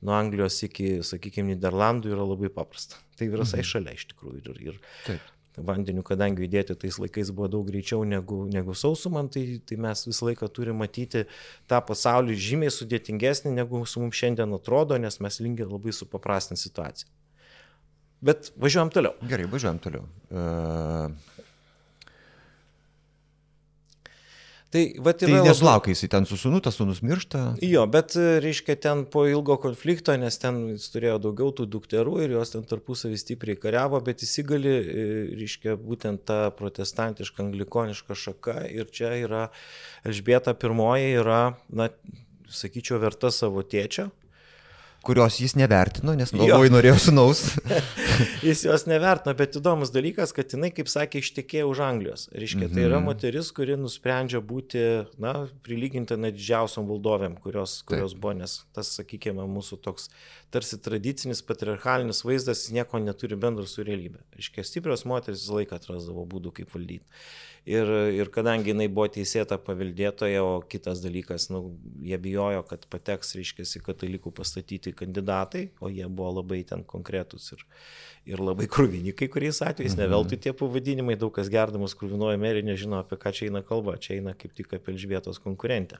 nuo 0.03 0.17
Anglijos 0.19 0.59
iki, 0.67 0.99
sakykime, 1.07 1.55
Niderlandų 1.55 2.13
yra 2.17 2.27
labai 2.27 2.51
paprasta. 2.53 2.99
Tai 3.17 3.31
visai 3.33 3.63
mhm. 3.63 3.71
šalia 3.71 3.97
iš 3.97 4.07
tikrųjų. 4.13 4.43
Ir, 4.43 4.63
ir 4.73 4.81
Taip. 5.07 5.33
vandeniu, 5.57 6.03
kadangi 6.07 6.45
judėti 6.45 6.77
tais 6.83 6.99
laikais 7.01 7.31
buvo 7.33 7.49
daug 7.53 7.69
greičiau 7.69 8.05
negu, 8.09 8.43
negu 8.53 8.75
sausumant, 8.77 9.33
tai, 9.33 9.61
tai 9.65 9.79
mes 9.81 10.05
visą 10.09 10.31
laiką 10.31 10.51
turime 10.53 10.83
matyti 10.83 11.25
tą 11.71 11.81
pasaulį 11.87 12.37
žymiai 12.49 12.75
sudėtingesnį, 12.75 13.55
negu 13.57 13.85
su 13.89 14.03
mums 14.03 14.19
šiandien 14.19 14.53
atrodo, 14.59 14.99
nes 15.01 15.21
mes 15.25 15.41
linkę 15.45 15.69
labai 15.69 15.95
supaprastinti 15.97 16.67
situaciją. 16.67 17.16
Bet 18.25 18.53
važiuojam 18.57 18.93
toliau. 18.95 19.17
Gerai, 19.29 19.49
važiuojam 19.53 19.81
toliau. 19.85 20.07
Uh... 20.31 21.35
Tai, 24.77 24.83
va, 25.01 25.13
tai 25.15 25.31
nesulaukia 25.31 25.95
jisai 25.95 26.09
ten 26.11 26.27
su 26.29 26.37
sunu, 26.37 26.59
tas 26.61 26.75
sunus 26.77 26.99
miršta. 27.07 27.41
Jo, 27.65 27.85
bet, 27.89 28.17
reiškia, 28.43 28.75
ten 28.83 29.05
po 29.09 29.23
ilgo 29.31 29.55
konflikto, 29.63 30.13
nes 30.19 30.37
ten 30.43 30.59
jis 30.73 30.89
turėjo 30.93 31.21
daugiau 31.29 31.53
tų 31.55 31.69
dukterų 31.71 32.17
ir 32.25 32.35
jos 32.35 32.53
ten 32.53 32.67
tarpusavį 32.67 33.21
stipriai 33.23 33.61
kariavo, 33.63 34.01
bet 34.05 34.27
įsigali, 34.27 34.75
e, 34.75 35.07
reiškia, 35.39 35.79
būtent 35.81 36.27
ta 36.29 36.41
protestantiška 36.59 37.45
anglikoniška 37.47 38.19
šaka 38.19 38.59
ir 38.75 38.91
čia 38.91 39.15
yra 39.23 39.47
Elžbieta 40.05 40.53
I 40.53 41.09
yra, 41.15 41.41
na, 41.71 41.89
sakyčiau, 42.51 42.99
verta 43.01 43.31
savo 43.31 43.63
tėčio, 43.63 44.11
kurios 45.07 45.39
jis 45.41 45.55
nevertino, 45.59 46.15
nes 46.19 46.33
galvoj 46.35 46.71
norėjo 46.75 46.97
sunaus. 47.07 47.43
jis 48.49 48.65
jos 48.67 48.87
nevertino, 48.91 49.35
bet 49.39 49.59
įdomus 49.61 49.93
dalykas, 49.95 50.33
kad 50.37 50.51
jinai, 50.55 50.73
kaip 50.75 50.91
sakė, 50.91 51.23
ištekėjo 51.23 51.71
už 51.71 51.83
Anglijos. 51.87 52.27
Reiškia, 52.35 52.67
tai 52.73 52.85
yra 52.89 52.99
mhm. 52.99 53.07
moteris, 53.11 53.53
kuri 53.57 53.79
nusprendžia 53.81 54.43
būti, 54.45 54.83
na, 55.23 55.35
prilygintina 55.67 56.33
didžiausiam 56.35 56.89
valdovėm, 56.91 57.39
kurios, 57.43 57.79
kurios 57.87 58.17
Taip. 58.17 58.23
buvo, 58.25 58.37
nes 58.43 58.59
tas, 58.77 58.93
sakykime, 58.99 59.47
mūsų 59.57 59.81
toks 59.87 60.11
tarsi 60.55 60.79
tradicinis 60.83 61.43
patriarchalinis 61.47 62.25
vaizdas 62.27 62.67
nieko 62.75 63.01
neturi 63.03 63.39
bendro 63.39 63.67
su 63.71 63.85
realybė. 63.87 64.23
Reiškia, 64.37 64.67
stiprios 64.67 65.07
moteris 65.09 65.45
visą 65.45 65.61
laiką 65.61 65.79
atrasdavo 65.79 66.27
būdų, 66.31 66.55
kaip 66.61 66.75
valdyti. 66.75 67.05
Ir, 67.67 67.89
ir 68.15 68.29
kadangi 68.31 68.71
jinai 68.71 68.87
buvo 68.87 69.09
teisėta 69.11 69.57
paveldėtoja, 69.59 70.39
o 70.47 70.61
kitas 70.71 71.01
dalykas, 71.03 71.49
nu, 71.51 71.73
jie 72.07 72.15
bijojo, 72.23 72.61
kad 72.69 72.85
pateks, 72.93 73.33
reiškia, 73.35 73.65
katalikų 73.83 74.31
pastatyti 74.37 74.93
kandidatai, 74.95 75.65
o 75.83 75.91
jie 75.91 76.07
buvo 76.07 76.37
labai 76.37 76.61
ten 76.69 76.85
konkretus 76.87 77.51
ir, 77.57 77.65
ir 78.31 78.43
labai 78.43 78.69
krūvini 78.77 79.17
kai 79.19 79.27
kuriais 79.33 79.59
atvejais, 79.67 79.97
mhm. 79.97 80.05
ne 80.05 80.11
veltui 80.15 80.39
tie 80.39 80.55
pavadinimai, 80.55 81.19
daug 81.19 81.35
kas 81.35 81.51
gerdamas 81.51 81.97
krūvinoje 81.99 82.39
merį 82.39 82.63
nežino, 82.69 83.01
apie 83.03 83.19
ką 83.19 83.35
čia 83.35 83.49
eina 83.49 83.65
kalba, 83.67 83.97
čia 83.99 84.21
eina 84.21 84.37
kaip 84.39 84.55
tik 84.55 84.79
apie 84.79 84.95
Elžbietos 84.95 85.43
konkurentę 85.43 85.99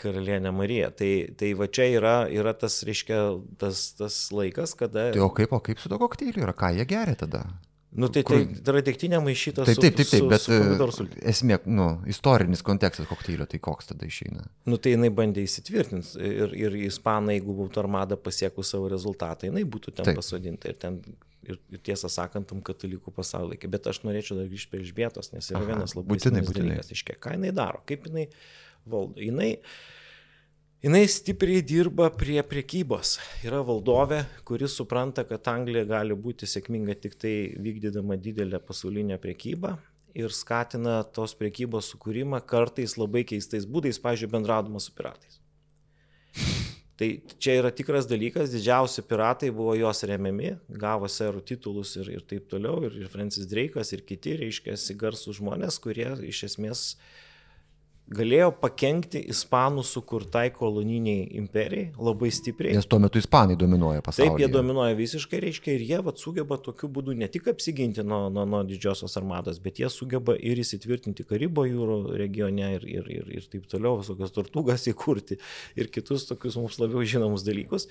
karalienė 0.00 0.52
Marija. 0.54 0.92
Tai, 0.96 1.10
tai 1.36 1.50
va 1.58 1.66
čia 1.68 1.88
yra, 1.98 2.14
yra 2.32 2.54
tas, 2.56 2.78
reiškia, 2.86 3.18
tas, 3.60 3.90
tas 3.98 4.20
laikas, 4.32 4.72
kada... 4.78 5.10
Tai 5.12 5.26
o 5.26 5.28
kaip, 5.34 5.50
o 5.52 5.60
kaip 5.66 5.82
su 5.82 5.90
to 5.92 5.98
kokteiliu 6.00 6.46
yra, 6.46 6.54
ką 6.56 6.70
jie 6.78 6.86
geria 6.88 7.18
tada? 7.20 7.42
Nu, 7.90 8.06
tai, 8.08 8.22
tai, 8.22 8.44
tai 8.54 8.72
yra 8.72 8.80
degtinė 8.86 9.18
maišyta 9.24 9.64
taip, 9.66 9.80
taip, 9.82 9.96
taip, 9.98 10.06
taip, 10.12 10.20
su, 10.22 10.58
bet 10.78 10.94
su 10.94 11.06
e, 11.08 11.22
esmė, 11.32 11.56
nu, 11.66 11.88
istorinis 12.10 12.62
kontekstas 12.66 13.08
kokteilio, 13.10 13.48
tai 13.50 13.58
koks 13.62 13.90
tada 13.90 14.06
išeina? 14.06 14.44
Nu, 14.70 14.78
tai 14.78 14.92
jinai 14.94 15.10
bandė 15.14 15.42
įsitvirtinti 15.42 16.22
ir, 16.22 16.54
ir 16.54 16.76
ispanai, 16.84 17.40
jeigu 17.40 17.56
būtų 17.64 17.82
armada 17.82 18.18
pasiekus 18.20 18.70
savo 18.76 18.86
rezultatą, 18.92 19.50
jinai 19.50 19.64
būtų 19.66 19.96
ten 19.96 20.06
taip. 20.06 20.20
pasodinta 20.20 20.70
ir 20.70 20.78
ten, 20.78 21.00
ir, 21.42 21.58
ir 21.74 21.82
tiesą 21.90 22.12
sakant, 22.12 22.46
tam 22.52 22.62
katalikų 22.66 23.10
pasaulyje. 23.16 23.70
Bet 23.74 23.90
aš 23.90 24.04
norėčiau 24.06 24.38
dar 24.38 24.46
grįžti 24.52 24.70
prie 24.76 24.86
žvietos, 24.86 25.32
nes 25.34 25.50
yra 25.50 25.64
Aha, 25.64 25.72
vienas 25.72 25.96
labai 25.98 26.14
būtinai, 26.14 26.44
būtinai. 26.46 26.68
dalykas, 26.76 26.94
iškia, 26.94 27.18
ką 27.18 27.34
jinai 27.40 27.50
daro, 27.56 27.82
kaip 27.90 28.06
jinai 28.06 28.28
valdo. 28.86 29.18
Jinai, 29.18 29.56
Jinai 30.80 31.04
stipriai 31.12 31.60
dirba 31.60 32.06
prie 32.08 32.40
priekybos. 32.40 33.18
Yra 33.44 33.58
valdovė, 33.68 34.22
kuris 34.48 34.78
supranta, 34.78 35.26
kad 35.28 35.50
Anglija 35.52 35.84
gali 35.84 36.16
būti 36.16 36.48
sėkminga 36.48 36.94
tik 37.02 37.18
tai 37.20 37.32
vykdydama 37.60 38.16
didelę 38.16 38.62
pasaulinę 38.64 39.18
priekybą 39.20 39.74
ir 40.16 40.32
skatina 40.32 41.02
tos 41.04 41.36
priekybos 41.36 41.92
sukūrimą 41.92 42.40
kartais 42.48 42.96
labai 42.96 43.26
keistais 43.28 43.68
būdais, 43.68 44.00
pavyzdžiui, 44.00 44.32
bendraudama 44.32 44.80
su 44.80 44.96
piratais. 44.96 45.36
Tai 46.96 47.12
čia 47.36 47.60
yra 47.60 47.76
tikras 47.76 48.08
dalykas, 48.08 48.48
didžiausi 48.48 49.04
piratai 49.04 49.52
buvo 49.52 49.76
jos 49.76 50.00
remiami, 50.08 50.54
gavo 50.80 51.12
serų 51.12 51.44
titulus 51.44 51.98
ir, 52.00 52.14
ir 52.16 52.24
taip 52.24 52.48
toliau, 52.48 52.86
ir 52.88 53.04
Francis 53.12 53.52
Drake'as 53.52 53.92
ir 53.92 54.08
kiti, 54.08 54.38
reiškia, 54.46 54.80
garsų 55.04 55.42
žmonės, 55.42 55.76
kurie 55.84 56.08
iš 56.32 56.46
esmės 56.54 56.94
uh, 56.94 57.28
galėjo 58.14 58.50
pakengti 58.58 59.20
ispanų 59.30 59.84
sukurtai 59.86 60.48
koloniniai 60.54 61.28
imperijai 61.38 61.90
labai 62.00 62.30
stipriai. 62.34 62.74
Nes 62.78 62.88
tuo 62.90 62.98
metu 63.02 63.20
ispanai 63.22 63.56
dominuoja 63.58 64.02
pasaulyje. 64.06 64.32
Taip, 64.32 64.42
jie 64.42 64.48
dominuoja 64.50 64.96
visiškai, 64.98 65.40
reiškia, 65.44 65.76
ir 65.76 65.84
jie 65.86 66.00
vat, 66.06 66.18
sugeba 66.22 66.58
tokiu 66.62 66.90
būdu 66.90 67.14
ne 67.18 67.28
tik 67.30 67.46
apsiginti 67.52 68.04
nuo, 68.06 68.24
nuo, 68.34 68.46
nuo 68.50 68.62
didžiosios 68.66 69.14
armados, 69.20 69.60
bet 69.62 69.78
jie 69.82 69.90
sugeba 69.92 70.34
ir 70.34 70.58
įsitvirtinti 70.62 71.26
Karibo 71.28 71.66
jūro 71.68 72.00
regione 72.18 72.74
ir, 72.78 72.88
ir, 72.98 73.12
ir, 73.20 73.30
ir 73.38 73.46
taip 73.52 73.70
toliau, 73.70 74.00
visokias 74.02 74.34
tortugas 74.34 74.88
įkurti 74.90 75.38
ir 75.78 75.92
kitus 75.94 76.26
tokius 76.30 76.58
mums 76.58 76.80
labiau 76.82 77.06
žinomus 77.06 77.46
dalykus. 77.46 77.86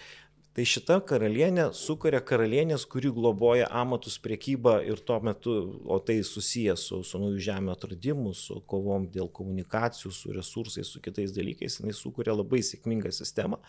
Tai 0.58 0.66
šita 0.66 0.98
karalienė 1.06 1.68
sukuria 1.78 2.20
karalienės, 2.26 2.84
kuri 2.90 3.12
globoja 3.14 3.68
amatus 3.82 4.18
priekybą 4.24 4.80
ir 4.88 5.00
tuo 5.06 5.20
metu, 5.24 5.56
o 5.86 6.00
tai 6.02 6.18
susijęs 6.26 6.86
su, 6.90 7.02
su 7.06 7.22
naujų 7.22 7.44
žemė 7.46 7.76
atradimu, 7.76 8.34
su 8.34 8.58
kovom 8.70 9.06
dėl 9.14 9.30
komunikacijų, 9.30 10.12
su 10.16 10.34
resursais, 10.34 10.90
su 10.90 11.02
kitais 11.06 11.36
dalykais, 11.36 11.80
jinai 11.80 11.94
sukuria 11.94 12.34
labai 12.34 12.64
sėkmingą 12.66 13.14
sistemą, 13.14 13.62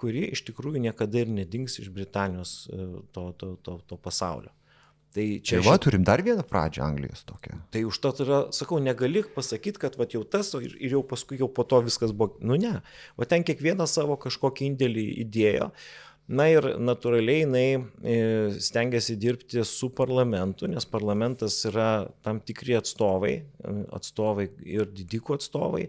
kuri 0.00 0.26
iš 0.34 0.42
tikrųjų 0.50 0.82
niekada 0.88 1.22
ir 1.22 1.30
nedings 1.30 1.78
iš 1.78 1.92
Britanijos 1.94 2.56
e, 2.66 2.88
to, 3.14 3.30
to, 3.38 3.54
to, 3.62 3.78
to 3.86 4.00
pasaulio. 4.00 4.50
Tai 5.10 5.24
čia 5.42 5.58
tai 5.58 5.66
va, 5.66 5.74
šit... 5.74 5.84
turim 5.88 6.04
dar 6.06 6.22
vieną 6.22 6.44
pradžią 6.46 6.84
Anglijos 6.86 7.24
tokią. 7.26 7.56
Tai 7.74 7.80
už 7.88 7.98
to 7.98 8.12
yra, 8.22 8.42
sakau, 8.54 8.78
negalik 8.82 9.32
pasakyti, 9.34 9.80
kad 9.82 9.96
va, 9.98 10.06
jau 10.10 10.22
tas 10.22 10.52
ir, 10.60 10.76
ir 10.78 10.94
jau 10.94 11.02
paskui 11.06 11.40
jau 11.40 11.48
po 11.50 11.64
to 11.66 11.80
viskas 11.82 12.14
buvo, 12.14 12.36
nu 12.46 12.58
ne, 12.60 12.76
va 13.18 13.26
ten 13.26 13.42
kiekvienas 13.46 13.96
savo 13.98 14.14
kažkokį 14.22 14.70
indėlį 14.70 15.08
įdėjo. 15.24 15.72
Na 16.30 16.44
ir 16.46 16.62
natūraliai 16.78 17.40
jinai 17.40 17.66
e, 17.74 18.18
stengiasi 18.62 19.16
dirbti 19.18 19.64
su 19.66 19.88
parlamentu, 19.90 20.68
nes 20.70 20.86
parlamentas 20.86 21.56
yra 21.66 22.06
tam 22.22 22.38
tikri 22.38 22.76
atstovai, 22.78 23.32
e, 23.42 23.74
atstovai 23.98 24.46
ir 24.62 24.86
didikų 24.94 25.40
atstovai, 25.40 25.88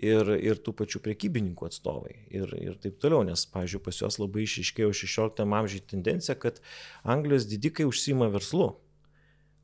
ir, 0.00 0.30
ir 0.40 0.60
tų 0.64 0.74
pačių 0.78 1.02
prekybininkų 1.04 1.68
atstovai 1.68 2.14
ir, 2.32 2.52
ir 2.58 2.78
taip 2.82 2.98
toliau, 3.02 3.24
nes, 3.26 3.44
pavyzdžiui, 3.52 3.82
pas 3.84 4.00
juos 4.02 4.18
labai 4.20 4.46
išiškėjo 4.46 4.92
16 5.02 5.44
amžiuje 5.44 5.84
tendencija, 5.92 6.36
kad 6.38 6.62
Anglijos 7.02 7.48
didikai 7.50 7.88
užsima 7.88 8.30
verslu. 8.32 8.74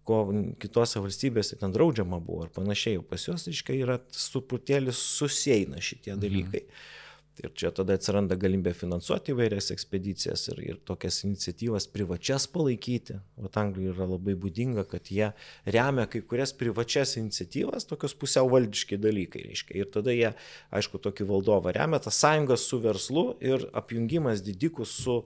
ko 0.08 0.22
kitose 0.56 1.02
valstybėse 1.04 1.58
ten 1.60 1.68
draudžiama 1.68 2.16
buvo 2.24 2.46
ir 2.46 2.52
panašiai, 2.54 2.96
pas 3.04 3.20
juos, 3.26 3.42
reiškia, 3.44 3.74
yra 3.76 3.98
truputėlį 4.08 4.94
susieina 4.96 5.82
šitie 5.84 6.14
mhm. 6.14 6.20
dalykai. 6.22 6.62
Mhm. 6.64 6.97
Ir 7.38 7.52
čia 7.54 7.70
tada 7.74 7.94
atsiranda 7.94 8.34
galimybė 8.38 8.72
finansuoti 8.74 9.32
įvairias 9.34 9.70
ekspedicijas 9.74 10.48
ir, 10.50 10.60
ir 10.64 10.78
tokias 10.88 11.20
iniciatyvas 11.26 11.86
privačias 11.92 12.48
palaikyti. 12.50 13.18
O 13.38 13.50
Anglijoje 13.60 13.94
yra 13.94 14.08
labai 14.10 14.34
būdinga, 14.38 14.84
kad 14.90 15.10
jie 15.12 15.30
remia 15.66 16.08
kai 16.10 16.22
kurias 16.26 16.52
privačias 16.56 17.16
iniciatyvas, 17.20 17.86
tokios 17.90 18.16
pusiau 18.18 18.50
valdiški 18.50 18.98
dalykai. 19.02 19.44
Reiškia. 19.50 19.76
Ir 19.78 19.92
tada 19.94 20.14
jie, 20.14 20.32
aišku, 20.74 21.00
tokį 21.04 21.28
valdovą 21.28 21.74
remia, 21.76 22.02
tas 22.02 22.18
sąjungas 22.18 22.66
su 22.66 22.80
verslu 22.82 23.26
ir 23.44 23.68
apjungimas 23.78 24.42
didikų 24.46 24.86
su, 24.88 25.20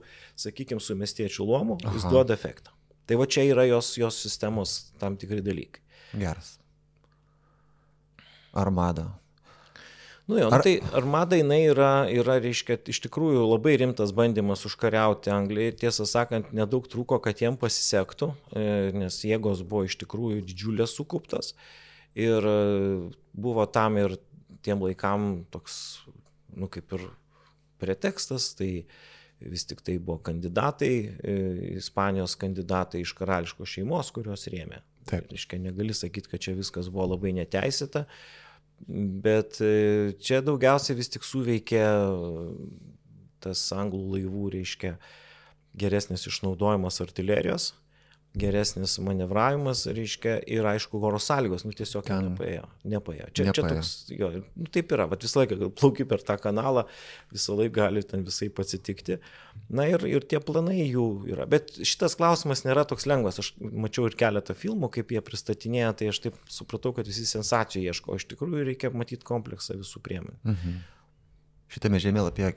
sakykime, 0.45 0.83
su 0.83 0.97
miestiečių 0.99 1.49
luomu, 1.49 1.79
jis 1.89 2.05
Aha. 2.05 2.13
duoda 2.13 2.37
efektą. 2.37 2.75
Tai 3.09 3.17
va 3.19 3.27
čia 3.27 3.43
yra 3.49 3.65
jos, 3.67 3.95
jos 3.99 4.21
sistemos 4.23 4.93
tam 5.01 5.17
tikri 5.19 5.41
dalykai. 5.43 5.81
Geras. 6.13 6.55
Armada. 8.53 9.09
Nu 10.25 10.37
jo, 10.39 10.47
nu 10.47 10.55
Ar... 10.55 10.61
tai 10.63 10.77
armada 10.95 11.35
jinai 11.35 11.65
yra, 11.67 11.91
yra, 12.07 12.37
reiškia, 12.39 12.77
iš 12.87 13.01
tikrųjų 13.03 13.43
labai 13.43 13.73
rimtas 13.81 14.13
bandymas 14.15 14.63
užkariauti 14.69 15.33
Angliją. 15.35 15.73
Tiesą 15.81 16.07
sakant, 16.07 16.53
nedaug 16.55 16.87
trūko, 16.87 17.19
kad 17.23 17.43
jiem 17.43 17.57
pasisektų, 17.59 18.29
e, 18.55 18.67
nes 18.95 19.17
jėgos 19.27 19.65
buvo 19.67 19.83
iš 19.89 19.97
tikrųjų 20.05 20.45
didžiulės 20.47 20.95
sukuptas. 20.95 21.51
Ir 22.15 22.39
e, 22.39 22.61
buvo 23.35 23.65
tam 23.67 23.99
ir 23.99 24.15
tiem 24.63 24.85
laikam 24.85 25.43
toks, 25.51 25.75
nu 26.55 26.71
kaip 26.71 26.95
ir 26.95 27.03
pretekstas, 27.83 28.53
tai 28.55 28.85
vis 29.43 29.67
tik 29.67 29.83
tai 29.83 29.97
buvo 29.99 30.21
kandidatai, 30.23 30.93
e, 31.19 31.35
Ispanijos 31.81 32.37
kandidatai 32.39 33.03
iš 33.03 33.11
karališkos 33.17 33.75
šeimos, 33.75 34.13
kurios 34.15 34.47
rėmė. 34.47 34.79
Taip. 35.09 35.27
Reiškia, 35.33 35.59
negali 35.59 35.91
sakyti, 35.91 36.31
kad 36.31 36.43
čia 36.47 36.55
viskas 36.55 36.87
buvo 36.87 37.09
labai 37.11 37.33
neteisėta. 37.35 38.05
Bet 38.87 39.59
e, 39.63 40.13
čia 40.19 40.41
daugiausiai 40.43 40.97
vis 40.97 41.11
tik 41.13 41.23
suveikia 41.23 41.85
tas 43.43 43.61
anglų 43.75 44.17
laivų, 44.17 44.49
reiškia, 44.57 44.97
geresnis 45.79 46.27
išnaudojimas 46.29 47.01
artilerijos 47.03 47.71
geresnis 48.33 48.95
manevravimas, 49.03 49.83
reiškia, 49.93 50.39
ir 50.49 50.65
aišku, 50.65 50.97
oro 51.05 51.19
sąlygos, 51.21 51.65
nu 51.67 51.73
tiesiog 51.77 52.05
Ten. 52.07 52.31
nepaėjo. 52.31 52.63
Nepaėjo. 52.89 53.27
Čia, 53.29 53.45
nepaėjo. 53.49 53.53
čia 53.53 53.65
toks, 53.69 53.91
jo, 54.09 54.29
nu, 54.57 54.69
taip 54.73 54.93
yra, 54.95 55.05
bet 55.11 55.25
visą 55.25 55.43
laiką 55.43 55.69
plauki 55.77 56.07
per 56.09 56.23
tą 56.25 56.39
kanalą, 56.41 56.85
visą 57.33 57.57
laiką 57.59 57.75
gali 57.77 58.01
ten 58.09 58.25
visai 58.25 58.49
pasitikti. 58.53 59.19
Na 59.73 59.85
ir, 59.89 60.01
ir 60.09 60.25
tie 60.25 60.41
planai 60.41 60.79
jų 60.81 61.05
yra. 61.29 61.45
Bet 61.49 61.75
šitas 61.85 62.17
klausimas 62.17 62.65
nėra 62.65 62.87
toks 62.89 63.05
lengvas. 63.09 63.37
Aš 63.43 63.51
mačiau 63.61 64.07
ir 64.09 64.17
keletą 64.17 64.57
filmų, 64.57 64.89
kaip 64.97 65.13
jie 65.13 65.21
pristatinėja, 65.25 65.93
tai 65.99 66.09
aš 66.09 66.23
taip 66.25 66.41
supratau, 66.51 66.95
kad 66.97 67.09
visi 67.09 67.27
sensacijų 67.29 67.85
ieško. 67.93 68.17
Iš 68.17 68.27
tikrųjų 68.33 68.65
reikia 68.71 68.93
matyti 68.97 69.29
kompleksą 69.29 69.77
visų 69.77 70.01
priemonių. 70.05 70.39
Mhm. 70.41 70.81
Šitame 71.73 72.01
žemėlapyje 72.01 72.55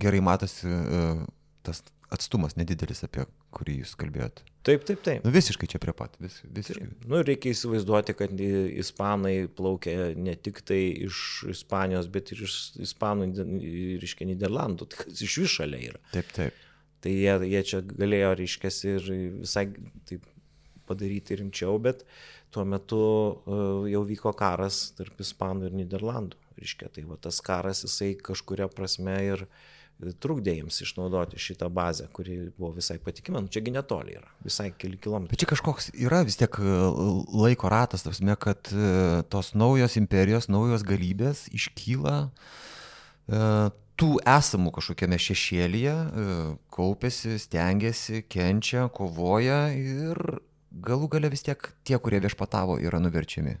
gerai 0.00 0.20
matosi 0.24 0.68
uh, 0.68 1.24
tas 1.64 1.80
atstumas 2.12 2.56
nedidelis, 2.58 3.02
apie 3.06 3.24
kurį 3.54 3.78
jūs 3.82 3.94
kalbėjote. 3.98 4.44
Taip, 4.64 4.84
taip, 4.88 5.00
taip. 5.04 5.24
Nu, 5.26 5.32
visiškai 5.34 5.68
čia 5.68 5.80
prie 5.82 5.92
pat. 5.96 6.14
Vis, 6.22 6.38
visiškai. 6.56 6.86
Nu, 7.10 7.20
reikia 7.26 7.52
įsivaizduoti, 7.52 8.14
kad 8.16 8.32
ispanai 8.40 9.34
plaukia 9.52 10.12
ne 10.16 10.36
tik 10.40 10.62
tai 10.68 10.80
iš 11.04 11.18
Ispanijos, 11.52 12.08
bet 12.12 12.32
ir 12.32 12.44
iš 12.46 12.54
Ispanų, 12.86 13.28
reiškia, 14.00 14.28
Niderlandų, 14.30 14.88
tai 14.88 15.02
kas 15.02 15.24
iš 15.26 15.40
vis 15.42 15.56
šalia 15.58 15.82
yra. 15.90 16.00
Taip, 16.14 16.30
taip. 16.36 16.62
Tai 17.04 17.12
jie, 17.12 17.34
jie 17.50 17.64
čia 17.68 17.82
galėjo, 17.84 18.30
reiškia, 18.40 18.72
ir 18.94 19.10
visai 19.42 19.66
taip 20.08 20.24
padaryti 20.88 21.36
rimčiau, 21.40 21.76
bet 21.80 22.06
tuo 22.52 22.64
metu 22.68 23.02
uh, 23.04 23.84
jau 23.90 24.00
vyko 24.08 24.32
karas 24.36 24.86
tarp 24.96 25.20
Ispanų 25.20 25.68
ir 25.68 25.78
Niderlandų. 25.82 26.40
Reiškia, 26.54 26.88
tai 26.94 27.02
va 27.04 27.18
tas 27.20 27.40
karas 27.44 27.82
jisai 27.84 28.14
kažkuria 28.16 28.68
prasme 28.72 29.16
ir 29.26 29.44
uh, 29.44 29.62
trukdė 30.20 30.56
jiems 30.58 30.80
išnaudoti 30.84 31.38
šitą 31.40 31.68
bazę, 31.72 32.08
kuri 32.12 32.38
buvo 32.58 32.72
visai 32.76 32.98
patikima, 33.02 33.40
nu, 33.42 33.50
čiagi 33.52 33.72
netoli 33.74 34.16
yra, 34.18 34.30
visai 34.44 34.70
keli 34.78 34.98
kilometrai. 35.00 35.32
Bet 35.34 35.44
čia 35.44 35.50
kažkoks 35.52 35.92
yra 35.94 36.22
vis 36.26 36.38
tiek 36.40 36.58
e, 36.58 36.76
laiko 37.34 37.70
ratas, 37.72 38.04
tasme, 38.06 38.36
kad 38.40 38.72
e, 38.72 39.22
tos 39.32 39.52
naujos 39.54 39.96
imperijos, 40.00 40.50
naujos 40.52 40.84
galybės 40.86 41.46
iškyla 41.54 42.16
e, 42.26 43.44
tų 43.94 44.10
esamų 44.26 44.72
kažkokiame 44.74 45.20
šešėlyje, 45.22 45.94
kaupėsi, 46.74 47.36
stengiasi, 47.38 48.24
kenčia, 48.26 48.88
kovoja 48.90 49.68
ir 49.78 50.18
galų 50.74 51.12
gale 51.12 51.30
vis 51.30 51.46
tiek 51.46 51.70
tie, 51.86 51.94
kurie 52.02 52.18
viešpatavo, 52.24 52.80
yra 52.82 52.98
nuverčiami. 52.98 53.54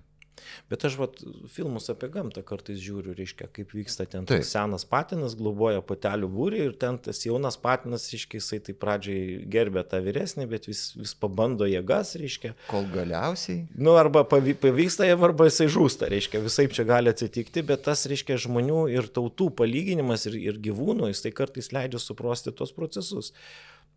Bet 0.70 0.84
aš 0.88 0.96
vat, 1.00 1.20
filmus 1.52 1.90
apie 1.92 2.08
gamtą 2.12 2.42
kartais 2.46 2.80
žiūriu, 2.82 3.14
reiškia, 3.18 3.48
kaip 3.54 3.74
vyksta 3.76 4.06
ten 4.10 4.28
tas 4.28 4.50
senas 4.52 4.86
patinas, 4.88 5.36
globoja 5.38 5.82
patelių 5.84 6.30
būrį 6.32 6.62
ir 6.68 6.76
ten 6.80 6.98
tas 7.02 7.22
jaunas 7.26 7.58
patinas, 7.60 8.06
reiškia, 8.12 8.40
jisai 8.40 8.60
tai 8.64 8.76
pradžiai 8.78 9.42
gerbė 9.50 9.84
tą 9.90 10.00
vyresnį, 10.04 10.48
bet 10.50 10.68
vis, 10.70 10.86
vis 10.98 11.14
pabando 11.18 11.68
jėgas, 11.68 12.14
reiškia. 12.20 12.54
Kol 12.70 12.88
galiausiai. 12.94 13.64
Nu, 13.74 13.96
arba 14.00 14.24
pavyksta 14.28 15.08
jam, 15.08 15.24
arba 15.26 15.48
jisai 15.50 15.68
žūsta, 15.72 16.08
reiškia, 16.12 16.42
visai 16.44 16.68
čia 16.72 16.86
gali 16.88 17.12
atsitikti, 17.12 17.64
bet 17.66 17.84
tas, 17.88 18.06
reiškia, 18.10 18.40
žmonių 18.46 18.86
ir 18.94 19.10
tautų 19.14 19.50
palyginimas 19.60 20.28
ir, 20.30 20.40
ir 20.52 20.60
gyvūnų, 20.64 21.12
jis 21.12 21.24
tai 21.26 21.34
kartais 21.36 21.72
leidžia 21.74 22.02
suprasti 22.02 22.54
tos 22.56 22.74
procesus. 22.76 23.32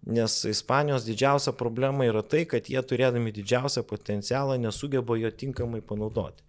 Nes 0.06 0.44
Ispanijos 0.48 1.06
didžiausia 1.08 1.52
problema 1.58 2.06
yra 2.08 2.22
tai, 2.24 2.46
kad 2.48 2.70
jie 2.70 2.80
turėdami 2.80 3.34
didžiausią 3.36 3.84
potencialą 3.88 4.56
nesugeba 4.62 5.18
jo 5.20 5.32
tinkamai 5.32 5.82
panaudoti. 5.82 6.44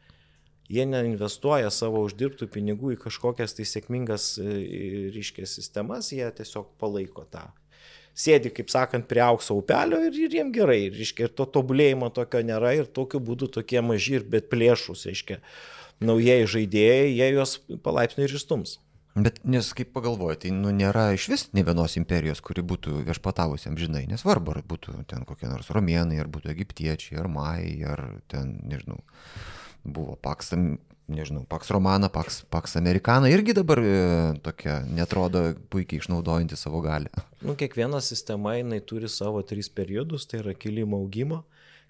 Jie 0.68 0.84
neinvestuoja 0.84 1.70
savo 1.72 2.02
uždirbtų 2.04 2.50
pinigų 2.52 2.92
į 2.92 2.98
kažkokias 3.06 3.56
tai 3.56 3.64
sėkmingas 3.66 4.34
e, 4.36 4.58
ryškės 5.14 5.56
sistemas, 5.56 6.12
jie 6.12 6.28
tiesiog 6.36 6.74
palaiko 6.78 7.24
tą. 7.32 7.46
Sėdi, 8.18 8.50
kaip 8.52 8.68
sakant, 8.68 9.06
prie 9.08 9.22
aukso 9.24 9.56
upelio 9.56 10.00
ir, 10.04 10.16
ir 10.26 10.34
jiem 10.34 10.50
gerai, 10.52 10.80
ir, 10.88 10.98
reiškia, 10.98 11.28
ir 11.28 11.34
to 11.38 11.46
tobulėjimo 11.54 12.10
tokio 12.12 12.42
nėra 12.44 12.74
ir 12.76 12.90
tokiu 12.90 13.20
būdu 13.22 13.48
tokie 13.54 13.80
maži 13.80 14.18
ir 14.18 14.26
bet 14.28 14.50
plėšus, 14.52 15.06
reiškia, 15.08 15.38
naujieji 16.04 16.50
žaidėjai, 16.54 17.06
jie 17.14 17.30
juos 17.32 17.56
palaipsniui 17.86 18.26
ir 18.28 18.36
išstums. 18.36 18.76
Bet 19.18 19.40
nes 19.48 19.68
kaip 19.76 19.90
pagalvoju, 19.96 20.38
tai 20.44 20.52
nu, 20.54 20.70
nėra 20.74 21.08
iš 21.16 21.28
vis 21.32 21.46
ne 21.56 21.64
vienos 21.66 21.96
imperijos, 22.00 22.42
kuri 22.44 22.62
būtų 22.66 23.02
viešpatavusi 23.08 23.70
amžinai, 23.70 24.04
nesvarbu, 24.10 24.54
ar 24.54 24.60
būtų 24.68 24.98
ten 25.10 25.24
kokie 25.28 25.48
nors 25.50 25.70
romėnai, 25.74 26.20
ar 26.22 26.30
būtų 26.30 26.52
egiptiečiai, 26.52 27.18
ar 27.22 27.30
majai, 27.32 27.72
ar 27.88 28.04
ten, 28.30 28.58
nežinau, 28.68 29.00
buvo 29.88 30.14
Pax, 30.22 30.52
nežinau, 31.08 31.44
Pax 31.48 31.72
Romana, 31.74 32.10
Pax, 32.12 32.42
Pax 32.52 32.76
Americana, 32.80 33.30
irgi 33.32 33.56
dabar 33.56 33.80
e, 33.82 33.94
tokia, 34.44 34.82
netrodo 34.86 35.48
puikiai 35.72 36.02
išnaudojanti 36.02 36.58
savo 36.60 36.82
galę. 36.84 37.10
Nu, 37.40 37.56
kiekviena 37.58 38.02
sistema, 38.04 38.58
jinai 38.58 38.82
turi 38.84 39.08
savo 39.12 39.42
tris 39.42 39.72
periodus, 39.72 40.28
tai 40.28 40.42
yra 40.44 40.54
kilimo 40.54 41.00
augimo, 41.00 41.42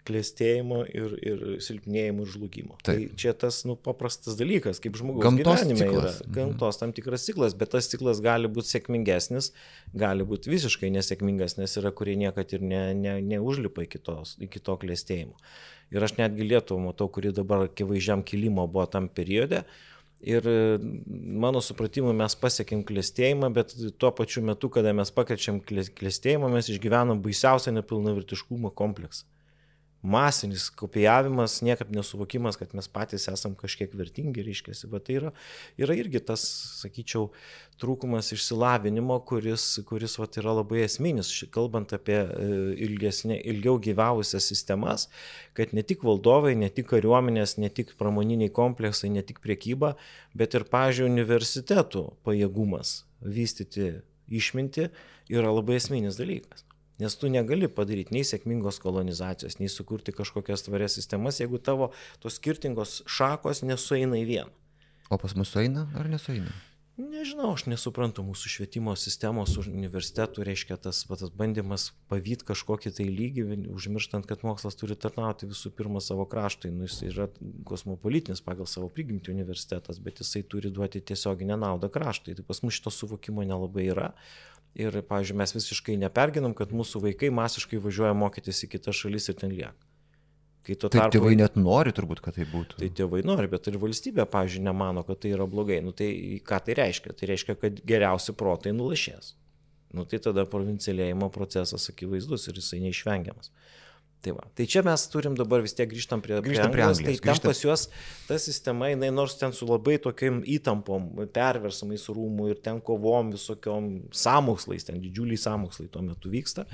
klėstėjimo 0.06 0.82
ir, 0.88 1.14
ir 1.20 1.42
silpnėjimo 1.64 2.24
ir 2.24 2.30
žlugimo. 2.32 2.76
Taip. 2.86 3.08
Tai 3.10 3.20
čia 3.20 3.34
tas 3.36 3.60
nu, 3.68 3.76
paprastas 3.76 4.38
dalykas, 4.38 4.80
kaip 4.82 4.96
žmogaus 4.98 5.24
gamtos 5.26 5.62
gyvenime 5.62 5.80
ciklas. 5.82 5.98
yra. 6.20 6.28
Mhm. 6.28 6.36
Gamtos 6.38 6.80
tam 6.80 6.94
tikras 6.96 7.26
ciklas, 7.28 7.56
bet 7.58 7.72
tas 7.74 7.90
ciklas 7.90 8.22
gali 8.24 8.50
būti 8.52 8.72
sėkmingesnis, 8.74 9.52
gali 9.98 10.26
būti 10.28 10.52
visiškai 10.52 10.92
nesėkmingas, 10.94 11.58
nes 11.60 11.76
yra, 11.80 11.92
kurie 11.92 12.16
niekad 12.20 12.56
ir 12.56 12.64
ne, 12.64 12.82
ne, 12.96 13.18
neužlipa 13.34 13.84
iki, 13.86 14.00
tos, 14.02 14.36
iki 14.44 14.62
to 14.64 14.78
klėstėjimo. 14.80 15.36
Ir 15.94 16.04
aš 16.04 16.18
netgi 16.18 16.44
Lietuvą 16.44 16.90
matau, 16.90 17.08
kuri 17.12 17.32
dabar 17.32 17.68
akivaizdžiam 17.68 18.24
kilimo 18.26 18.66
buvo 18.68 18.84
tam 18.90 19.08
periode. 19.08 19.64
Ir 20.18 20.42
mano 21.38 21.60
supratimu 21.62 22.10
mes 22.16 22.34
pasiekėm 22.40 22.82
klėstėjimą, 22.84 23.52
bet 23.54 23.72
tuo 24.02 24.10
pačiu 24.10 24.42
metu, 24.42 24.66
kada 24.74 24.90
mes 24.90 25.12
pakeičiam 25.14 25.60
klėstėjimą, 25.62 26.50
mes 26.50 26.68
išgyvenam 26.74 27.22
baisiausią 27.22 27.76
nepilnavertiškumo 27.76 28.72
kompleksą 28.74 29.28
masinis 30.02 30.68
kopijavimas, 30.70 31.58
niekaip 31.66 31.90
nesuvokimas, 31.90 32.56
kad 32.56 32.74
mes 32.78 32.86
patys 32.88 33.26
esam 33.30 33.56
kažkiek 33.58 33.94
vertingi, 33.98 34.44
reiškia. 34.46 34.76
Va 34.92 35.00
tai 35.02 35.16
yra, 35.18 35.32
yra 35.80 35.96
irgi 35.98 36.20
tas, 36.22 36.44
sakyčiau, 36.78 37.32
trūkumas 37.78 38.30
išsilavinimo, 38.34 39.18
kuris, 39.26 39.64
kuris 39.88 40.16
va, 40.18 40.28
yra 40.40 40.54
labai 40.60 40.84
esminis, 40.86 41.30
kalbant 41.54 41.94
apie 41.94 42.18
e, 42.18 42.46
ilgesnė, 42.86 43.40
ilgiau 43.52 43.78
gyvavusias 43.82 44.46
sistemas, 44.50 45.08
kad 45.58 45.74
ne 45.74 45.82
tik 45.86 46.06
valdovai, 46.06 46.54
ne 46.58 46.70
tik 46.74 46.90
kariuomenės, 46.92 47.56
ne 47.62 47.70
tik 47.70 47.94
pramoniniai 47.98 48.54
kompleksai, 48.54 49.10
ne 49.14 49.24
tik 49.26 49.42
priekyba, 49.44 49.94
bet 50.38 50.58
ir, 50.58 50.66
pažiūrėjau, 50.70 51.10
universitetų 51.10 52.04
pajėgumas 52.26 53.02
vystyti 53.22 53.96
išminti 54.28 54.88
yra 55.32 55.52
labai 55.52 55.78
esminis 55.78 56.18
dalykas. 56.18 56.67
Nes 56.98 57.14
tu 57.14 57.30
negali 57.30 57.68
padaryti 57.70 58.16
nei 58.16 58.26
sėkmingos 58.26 58.80
kolonizacijos, 58.82 59.60
nei 59.60 59.70
sukurti 59.70 60.14
kažkokias 60.16 60.66
tvarias 60.66 60.96
sistemas, 60.98 61.38
jeigu 61.38 61.60
tavo 61.62 61.92
tos 62.22 62.40
skirtingos 62.40 63.02
šakos 63.06 63.62
nesueina 63.62 64.18
į 64.18 64.24
vieną. 64.32 64.56
O 65.08 65.16
pas 65.16 65.32
mus 65.38 65.54
sueina 65.54 65.86
ar 65.96 66.10
nesueina? 66.10 66.50
Nežinau, 66.98 67.52
aš 67.54 67.68
nesuprantu 67.70 68.24
mūsų 68.26 68.50
švietimo 68.50 68.90
sistemos 68.98 69.52
universitetų, 69.60 70.42
reiškia 70.48 70.74
tas, 70.82 71.04
tas 71.06 71.30
bandymas 71.30 71.92
pavyt 72.10 72.42
kažkokį 72.48 72.90
tai 72.96 73.06
lygį, 73.06 73.44
užmirštant, 73.70 74.26
kad 74.26 74.42
mokslas 74.42 74.74
turi 74.80 74.96
tarnauti 74.98 75.46
visų 75.46 75.70
pirma 75.78 76.02
savo 76.02 76.26
kraštui. 76.26 76.72
Nu, 76.74 76.88
jis 76.88 77.04
yra 77.06 77.28
kosmopolitinis 77.70 78.42
pagal 78.42 78.66
savo 78.66 78.90
prigimtį 78.90 79.30
universitetas, 79.30 80.02
bet 80.02 80.18
jisai 80.24 80.42
turi 80.42 80.74
duoti 80.74 80.98
tiesioginę 80.98 81.60
naudą 81.62 81.86
kraštui. 81.86 82.34
Tai 82.34 82.46
pas 82.50 82.64
mus 82.66 82.80
šito 82.80 82.90
suvokimo 82.90 83.46
nelabai 83.46 83.86
yra. 83.92 84.10
Ir, 84.74 84.98
pavyzdžiui, 84.98 85.38
mes 85.38 85.54
visiškai 85.54 86.00
neperginam, 86.02 86.50
kad 86.58 86.74
mūsų 86.74 87.06
vaikai 87.06 87.30
masiškai 87.30 87.78
važiuoja 87.86 88.18
mokytis 88.18 88.66
į 88.66 88.74
kitas 88.74 88.98
šalis 88.98 89.30
ir 89.30 89.38
ten 89.38 89.54
lieka. 89.54 89.87
Kai 90.68 90.76
tuo 90.76 90.90
tai 90.92 91.00
tarpu... 91.00 91.16
Tėvai 91.16 91.32
net 91.40 91.54
nori 91.56 91.94
turbūt, 91.96 92.20
kad 92.20 92.36
tai 92.36 92.44
būtų. 92.50 92.76
Tai 92.82 92.88
tėvai 92.98 93.22
nori, 93.24 93.48
bet 93.48 93.70
ir 93.70 93.78
valstybė, 93.80 94.26
pavyzdžiui, 94.28 94.66
nemano, 94.66 95.00
kad 95.08 95.22
tai 95.22 95.32
yra 95.32 95.46
blogai. 95.48 95.78
Nu, 95.80 95.94
tai 95.96 96.10
ką 96.44 96.58
tai 96.66 96.76
reiškia? 96.76 97.14
Tai 97.16 97.28
reiškia, 97.30 97.56
kad 97.62 97.80
geriausi 97.88 98.34
protai 98.36 98.74
nulašės. 98.76 99.32
Nu, 99.96 100.04
tai 100.04 100.20
tada 100.20 100.44
provincialėjimo 100.44 101.30
procesas 101.32 101.88
akivaizdus 101.88 102.50
ir 102.50 102.60
jisai 102.60 102.82
neišvengiamas. 102.84 103.48
Tai, 104.20 104.34
va. 104.34 104.44
tai 104.58 104.66
čia 104.66 104.82
mes 104.82 105.04
turim 105.12 105.36
dabar 105.38 105.62
vis 105.62 105.76
tiek 105.78 105.86
grįžtam 105.88 106.20
prie, 106.20 106.40
grįžtam 106.42 106.72
prie 106.74 106.82
Anglijos. 106.82 107.00
Tai 107.06 107.12
grįžtam. 107.22 107.38
ten 107.38 107.52
pas 107.52 107.60
juos 107.62 107.84
ta 108.26 108.38
sistema, 108.42 108.88
jinai 108.90 109.12
nors 109.14 109.38
ten 109.38 109.54
su 109.54 109.68
labai 109.68 109.94
tokiam 110.02 110.40
įtampom, 110.42 111.06
perversamais 111.32 112.08
rūmų 112.10 112.50
ir 112.50 112.58
ten 112.64 112.82
kovom 112.84 113.30
visokiom 113.36 113.86
samokslais, 114.10 114.88
ten 114.88 114.98
didžiuliai 115.04 115.38
samokslai 115.38 115.86
tuo 115.94 116.02
metu 116.02 116.34
vyksta. 116.34 116.66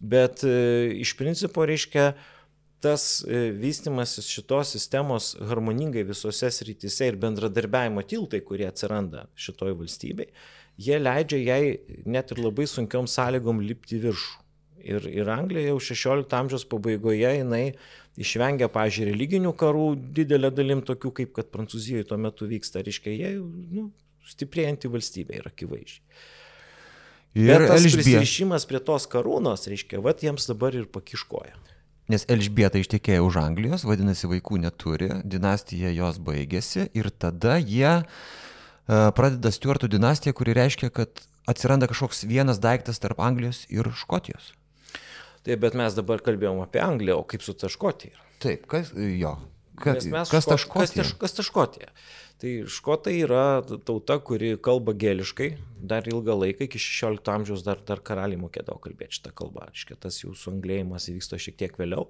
Bet 0.00 0.40
e, 0.48 0.56
iš 1.04 1.12
principo 1.20 1.68
reiškia, 1.68 2.14
tas 2.82 3.24
e, 3.28 3.50
vystimasis 3.56 4.28
šitos 4.32 4.74
sistemos 4.74 5.34
harmoningai 5.50 6.04
visose 6.08 6.50
srityse 6.54 7.10
ir 7.10 7.18
bendradarbiavimo 7.20 8.04
tiltai, 8.08 8.42
kurie 8.46 8.68
atsiranda 8.68 9.26
šitoj 9.38 9.76
valstybei, 9.78 10.30
jie 10.80 10.98
leidžia 11.00 11.40
jai 11.44 11.62
net 12.08 12.32
ir 12.32 12.42
labai 12.42 12.68
sunkiom 12.70 13.08
sąlygom 13.10 13.62
lipti 13.64 14.00
viršų. 14.02 14.38
Ir, 14.80 15.04
ir 15.12 15.28
Anglija 15.28 15.74
jau 15.74 15.80
16 15.90 16.36
amžiaus 16.38 16.62
pabaigoje 16.64 17.28
jinai 17.36 17.74
išvengia, 18.20 18.70
pažiūrėjau, 18.72 19.12
religinių 19.12 19.52
karų 19.60 19.88
didelė 20.16 20.48
dalim 20.56 20.80
tokių, 20.80 21.12
kaip 21.18 21.34
kad 21.36 21.50
Prancūzijoje 21.52 22.06
tuo 22.08 22.16
metu 22.16 22.48
vyksta, 22.48 22.80
reiškia, 22.86 23.12
jie 23.12 23.34
nu, 23.76 23.90
stiprėjanti 24.30 24.88
valstybė 24.92 25.36
yra 25.42 25.52
akivaizdžiai. 25.52 26.00
Ir 27.38 27.52
Bet 27.52 27.68
tas 27.68 27.84
Elžbė... 27.84 28.00
prisirišimas 28.00 28.64
prie 28.66 28.80
tos 28.82 29.06
karūnos, 29.10 29.68
reiškia, 29.70 30.00
va 30.02 30.16
jiems 30.18 30.48
dabar 30.50 30.74
ir 30.74 30.88
pakiškoja. 30.90 31.54
Nes 32.10 32.24
Elžbieta 32.26 32.80
ištekėjo 32.80 33.22
už 33.28 33.36
Anglijos, 33.38 33.84
vadinasi, 33.86 34.26
vaikų 34.26 34.58
neturi, 34.64 35.10
dinastija 35.22 35.92
jos 35.94 36.16
baigėsi 36.26 36.88
ir 36.96 37.06
tada 37.14 37.54
jie 37.60 38.00
uh, 38.00 39.10
pradeda 39.14 39.52
Stuartų 39.54 39.90
dinastiją, 39.92 40.34
kuri 40.34 40.56
reiškia, 40.58 40.90
kad 40.90 41.22
atsiranda 41.50 41.86
kažkoks 41.90 42.24
vienas 42.26 42.58
daiktas 42.62 42.98
tarp 42.98 43.22
Anglijos 43.22 43.62
ir 43.70 43.86
Škotijos. 43.94 44.50
Taip, 45.46 45.62
bet 45.62 45.78
mes 45.78 45.94
dabar 45.94 46.18
kalbėjom 46.24 46.64
apie 46.64 46.82
Angliją, 46.82 47.20
o 47.22 47.28
kaip 47.30 47.46
su 47.46 47.54
ta 47.54 47.70
Škotija? 47.70 48.18
Taip, 48.42 48.66
kas 48.70 48.90
jo. 48.96 49.36
Kas, 49.78 50.06
kas 50.30 50.48
ta 50.48 50.56
Škotija? 50.60 51.04
Kas, 51.04 51.14
kas 51.20 51.36
ta 51.36 51.44
Škotija? 51.46 51.92
Tai 52.40 52.50
škotai 52.72 53.18
yra 53.20 53.60
tauta, 53.84 54.16
kuri 54.24 54.54
kalba 54.64 54.94
geliškai, 54.96 55.50
dar 55.90 56.06
ilgą 56.08 56.38
laiką, 56.40 56.64
iki 56.64 56.80
16 56.80 57.28
amžiaus 57.34 57.64
dar, 57.66 57.82
dar 57.84 58.00
karaliai 58.00 58.40
mokėdavo 58.40 58.80
kalbėti 58.80 59.18
šitą 59.18 59.34
kalbą. 59.36 59.66
Iškia, 59.76 59.98
tas 60.00 60.22
jų 60.22 60.32
suanglėjimas 60.40 61.10
įvyksta 61.12 61.40
šiek 61.40 61.58
tiek 61.60 61.76
vėliau. 61.76 62.06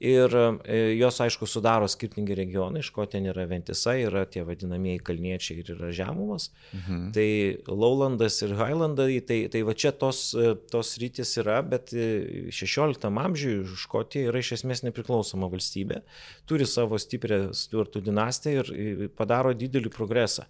Ir 0.00 0.32
e, 0.64 0.76
jos, 0.96 1.18
aišku, 1.20 1.44
sudaro 1.44 1.84
skirtingi 1.90 2.32
regionai. 2.38 2.80
Škotija 2.84 3.20
nėra 3.20 3.44
ventisa, 3.50 3.92
yra 4.00 4.22
tie 4.24 4.40
vadinamieji 4.48 5.02
kalniečiai 5.04 5.60
ir 5.60 5.72
yra 5.74 5.90
žemumas. 5.92 6.48
Mhm. 6.72 7.02
Tai 7.12 7.28
Lowlandas 7.68 8.40
ir 8.46 8.56
Highlandai, 8.56 9.20
tai, 9.28 9.42
tai 9.52 9.60
va 9.68 9.76
čia 9.76 9.92
tos, 9.92 10.30
e, 10.32 10.54
tos 10.72 10.94
rytis 11.02 11.34
yra, 11.42 11.60
bet 11.60 11.92
16 11.92 13.04
e, 13.04 13.12
amžiuje 13.26 13.80
Škotija 13.84 14.32
yra 14.32 14.40
iš 14.40 14.54
esmės 14.60 14.86
nepriklausoma 14.88 15.50
valstybė, 15.52 16.00
turi 16.48 16.64
savo 16.64 16.96
stiprią 17.00 17.50
Stuartų 17.56 18.00
dinastiją 18.08 18.64
ir 18.72 19.10
padaro 19.16 19.52
didelį 19.52 19.92
progresą 19.92 20.48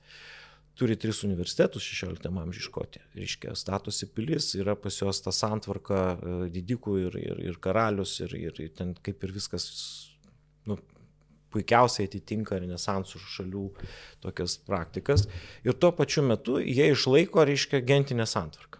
turi 0.80 0.96
tris 0.96 1.24
universitetus 1.26 1.84
16 1.84 2.28
amžiuje 2.42 2.64
Škotija. 2.64 3.04
Reiškia, 3.14 3.52
statosi 3.54 4.08
pilis, 4.14 4.54
yra 4.56 4.72
pas 4.80 4.96
juos 4.96 5.20
ta 5.20 5.32
santvarka 5.34 6.00
e, 6.00 6.36
didikų 6.54 6.96
ir, 7.02 7.18
ir, 7.20 7.42
ir 7.50 7.58
karalius 7.60 8.14
ir, 8.24 8.32
ir 8.40 8.62
ten 8.78 8.94
kaip 9.04 9.26
ir 9.26 9.34
viskas 9.36 9.66
nu, 10.70 10.78
puikiausiai 11.52 12.08
atitinka 12.08 12.56
renesansų 12.62 13.20
šalių 13.36 13.66
tokias 14.24 14.56
praktikas. 14.64 15.26
Ir 15.66 15.76
tuo 15.76 15.92
pačiu 15.96 16.24
metu 16.24 16.56
jie 16.64 16.88
išlaiko, 16.94 17.44
reiškia, 17.44 17.82
gentinę 17.84 18.24
santvarką. 18.30 18.79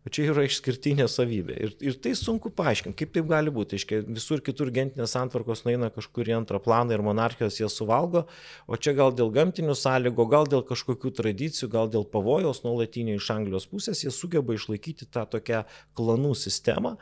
O 0.00 0.08
čia 0.08 0.30
yra 0.30 0.46
išskirtinė 0.46 1.04
savybė. 1.12 1.54
Ir, 1.60 1.72
ir 1.84 1.96
tai 2.00 2.14
sunku 2.16 2.48
paaiškinti, 2.56 2.96
kaip 2.96 3.10
taip 3.12 3.26
gali 3.28 3.52
būti. 3.52 3.76
Iškia, 3.76 3.98
visur 4.08 4.40
kitur 4.44 4.70
gentinės 4.72 5.12
santvarkos 5.12 5.66
nueina 5.66 5.90
kažkur 5.92 6.30
į 6.30 6.38
antrą 6.38 6.60
planą 6.64 6.96
ir 6.96 7.04
monarchijos 7.04 7.58
jas 7.60 7.76
suvalgo, 7.76 8.22
o 8.64 8.78
čia 8.80 8.94
gal 8.96 9.12
dėl 9.12 9.28
gamtinių 9.34 9.76
sąlygų, 9.76 10.26
gal 10.32 10.48
dėl 10.48 10.64
kažkokių 10.70 11.12
tradicijų, 11.20 11.68
gal 11.74 11.92
dėl 11.92 12.08
pavojaus 12.08 12.62
nuolatinio 12.64 13.18
iš 13.20 13.28
Anglijos 13.36 13.68
pusės, 13.68 14.00
jie 14.00 14.14
sugeba 14.14 14.56
išlaikyti 14.56 15.10
tą 15.12 15.26
tokią 15.36 15.66
klanų 15.98 16.32
sistemą. 16.46 16.96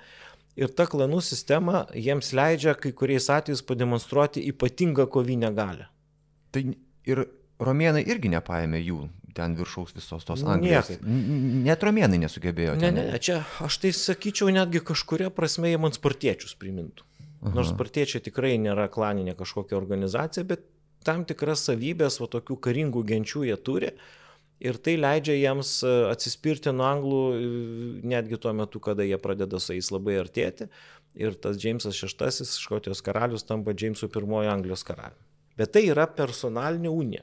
Ir 0.58 0.74
ta 0.74 0.88
klanų 0.90 1.22
sistema 1.22 1.84
jiems 1.94 2.32
leidžia 2.34 2.74
kai 2.74 2.90
kuriais 2.90 3.30
atvejais 3.30 3.62
pademonstruoti 3.62 4.42
ypatingą 4.50 5.06
kovinę 5.06 5.54
galę. 5.54 5.86
Tai 6.50 6.66
ir 7.06 7.28
romėnai 7.62 8.04
irgi 8.06 8.30
nepaėmė 8.32 8.80
jų 8.82 9.02
ten 9.38 9.54
viršaus 9.58 9.94
visos 9.94 10.26
tos 10.26 10.42
Anglijos. 10.46 10.90
Net 11.02 11.84
romėnai 11.86 12.18
nesugebėjo. 12.24 12.74
Ne, 12.80 12.90
ne, 12.94 13.04
ne, 13.12 13.20
čia 13.22 13.42
aš 13.64 13.78
tai 13.84 13.92
sakyčiau 13.94 14.50
netgi 14.54 14.82
kažkuria 14.90 15.30
prasme 15.34 15.70
jie 15.70 15.78
man 15.80 15.94
spartiečius 15.94 16.56
primintų. 16.58 17.06
Aha. 17.38 17.54
Nors 17.54 17.70
spartiečiai 17.70 18.24
tikrai 18.24 18.56
nėra 18.58 18.88
klaninė 18.90 19.36
kažkokia 19.38 19.78
organizacija, 19.78 20.46
bet 20.48 20.64
tam 21.06 21.22
tikras 21.28 21.62
savybės, 21.68 22.18
va 22.22 22.26
tokių 22.32 22.58
karingų 22.66 23.04
genčių 23.12 23.44
jie 23.46 23.58
turi. 23.62 23.92
Ir 24.58 24.74
tai 24.82 24.96
leidžia 24.98 25.36
jiems 25.38 25.76
e, 25.86 25.90
atsispirti 26.10 26.72
nuo 26.74 26.88
anglų 26.88 27.20
e, 27.30 27.50
netgi 28.10 28.40
tuo 28.42 28.50
metu, 28.58 28.80
kada 28.82 29.06
jie 29.06 29.14
pradeda 29.22 29.60
su 29.62 29.76
jais 29.76 29.92
labai 29.94 30.16
artėti. 30.18 30.66
Ir 31.18 31.38
tas 31.38 31.60
Džeimsas 31.62 31.94
VI, 32.02 32.48
Škotijos 32.58 33.04
karalius, 33.06 33.46
tampa 33.46 33.70
Džeimsu 33.70 34.10
I 34.10 34.50
Anglijos 34.50 34.82
karaliumi. 34.82 35.22
Bet 35.58 35.76
tai 35.76 35.86
yra 35.92 36.08
personalinė 36.10 36.90
unija. 36.90 37.22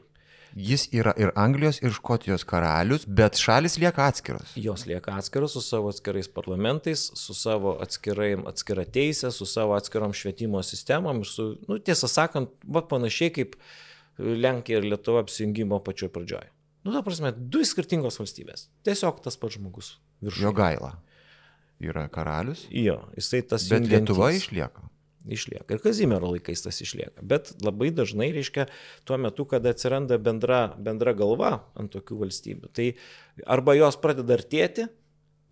Jis 0.55 0.85
yra 0.95 1.11
ir 1.19 1.33
Anglijos, 1.35 1.81
ir 1.83 1.91
Škotijos 1.91 2.45
karalius, 2.47 3.03
bet 3.11 3.35
šalis 3.35 3.73
lieka 3.75 4.05
atskiros. 4.07 4.53
Jos 4.55 4.85
lieka 4.87 5.17
atskiros 5.19 5.51
su 5.57 5.61
savo 5.61 5.89
atskirais 5.91 6.29
parlamentais, 6.31 7.09
su 7.19 7.35
savo 7.35 7.73
atskirai, 7.83 8.37
atskira 8.47 8.85
teisė, 8.87 9.33
su 9.35 9.43
savo 9.51 9.75
atskirom 9.75 10.15
švietimo 10.15 10.63
sistemom 10.63 11.19
ir 11.25 11.27
su, 11.27 11.49
nu, 11.67 11.75
tiesą 11.83 12.07
sakant, 12.07 12.55
va 12.63 12.85
panašiai 12.87 13.33
kaip 13.35 13.59
Lenkija 14.15 14.79
ir 14.79 14.87
Lietuva 14.93 15.25
apsijungimo 15.25 15.81
pačioje 15.83 16.13
pradžioje. 16.15 16.47
Nu, 16.87 16.95
ta 16.95 17.03
prasme, 17.03 17.33
du 17.35 17.65
skirtingos 17.67 18.21
valstybės. 18.21 18.69
Tiesiog 18.87 19.19
tas 19.27 19.35
pats 19.41 19.59
žmogus. 19.59 19.97
Viršuje. 20.23 20.45
Jo 20.45 20.55
gaila. 20.55 20.93
Yra 21.83 22.07
karalius. 22.07 22.63
Jo, 22.71 23.01
jisai 23.19 23.43
tas. 23.43 23.67
Bet 23.67 23.89
Lietuva 23.91 24.31
išlieka 24.31 24.87
išlieka. 25.31 25.67
Ir 25.73 25.81
Kazimiero 25.83 26.31
laikais 26.33 26.63
tas 26.65 26.81
išlieka. 26.81 27.23
Bet 27.25 27.53
labai 27.65 27.91
dažnai, 27.95 28.31
reiškia, 28.35 28.67
tuo 29.07 29.17
metu, 29.21 29.47
kada 29.49 29.73
atsiranda 29.73 30.19
bendra, 30.21 30.67
bendra 30.77 31.15
galva 31.17 31.57
ant 31.79 31.93
tokių 31.93 32.21
valstybių, 32.25 32.71
tai 32.75 32.91
arba 33.45 33.77
jos 33.77 33.97
pradeda 34.01 34.37
artėti, 34.37 34.87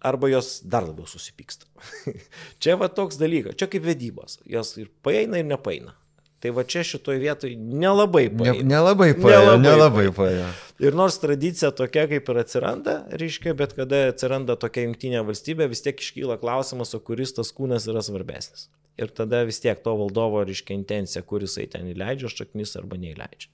arba 0.04 0.30
jos 0.32 0.60
dar 0.68 0.86
labiau 0.88 1.08
susipyksta. 1.10 1.68
čia 2.62 2.78
va 2.80 2.92
toks 2.92 3.20
dalykas, 3.22 3.58
čia 3.60 3.70
kaip 3.72 3.86
vedybos. 3.88 4.42
Jos 4.50 4.76
ir 4.82 4.92
paeina, 5.06 5.40
ir 5.40 5.48
nepaeina. 5.50 5.96
Tai 6.44 6.52
va 6.52 6.66
čia 6.68 6.82
šitoje 6.84 7.22
vietoje 7.22 7.56
nelabai 7.56 8.26
paėjo. 8.28 8.58
Ne, 8.60 8.68
nelabai 8.68 9.14
paėjo. 9.16 9.54
Nelabai, 9.54 9.64
nelabai 9.64 10.08
paėjo. 10.12 10.50
Ir 10.84 10.98
nors 11.00 11.16
tradicija 11.24 11.72
tokia 11.72 12.04
kaip 12.12 12.28
ir 12.28 12.40
atsiranda, 12.42 12.98
reiškia, 13.16 13.54
bet 13.56 13.78
kada 13.78 14.10
atsiranda 14.10 14.58
tokia 14.60 14.84
jungtinė 14.84 15.24
valstybė, 15.24 15.70
vis 15.72 15.86
tiek 15.86 16.04
iškyla 16.04 16.36
klausimas, 16.44 16.92
o 16.98 17.00
kuris 17.00 17.32
tas 17.38 17.54
kūnas 17.56 17.88
yra 17.88 18.04
svarbesnis 18.04 18.68
ir 18.98 19.14
tada 19.16 19.44
vis 19.48 19.62
tiek 19.64 19.80
to 19.84 19.96
valdovo 20.00 20.44
reiškia 20.46 20.78
intencija, 20.78 21.24
kur 21.26 21.46
jisai 21.46 21.68
ten 21.72 21.90
įleidžia 21.94 22.32
šaknis 22.32 22.76
arba 22.80 23.00
neįleidžia. 23.02 23.52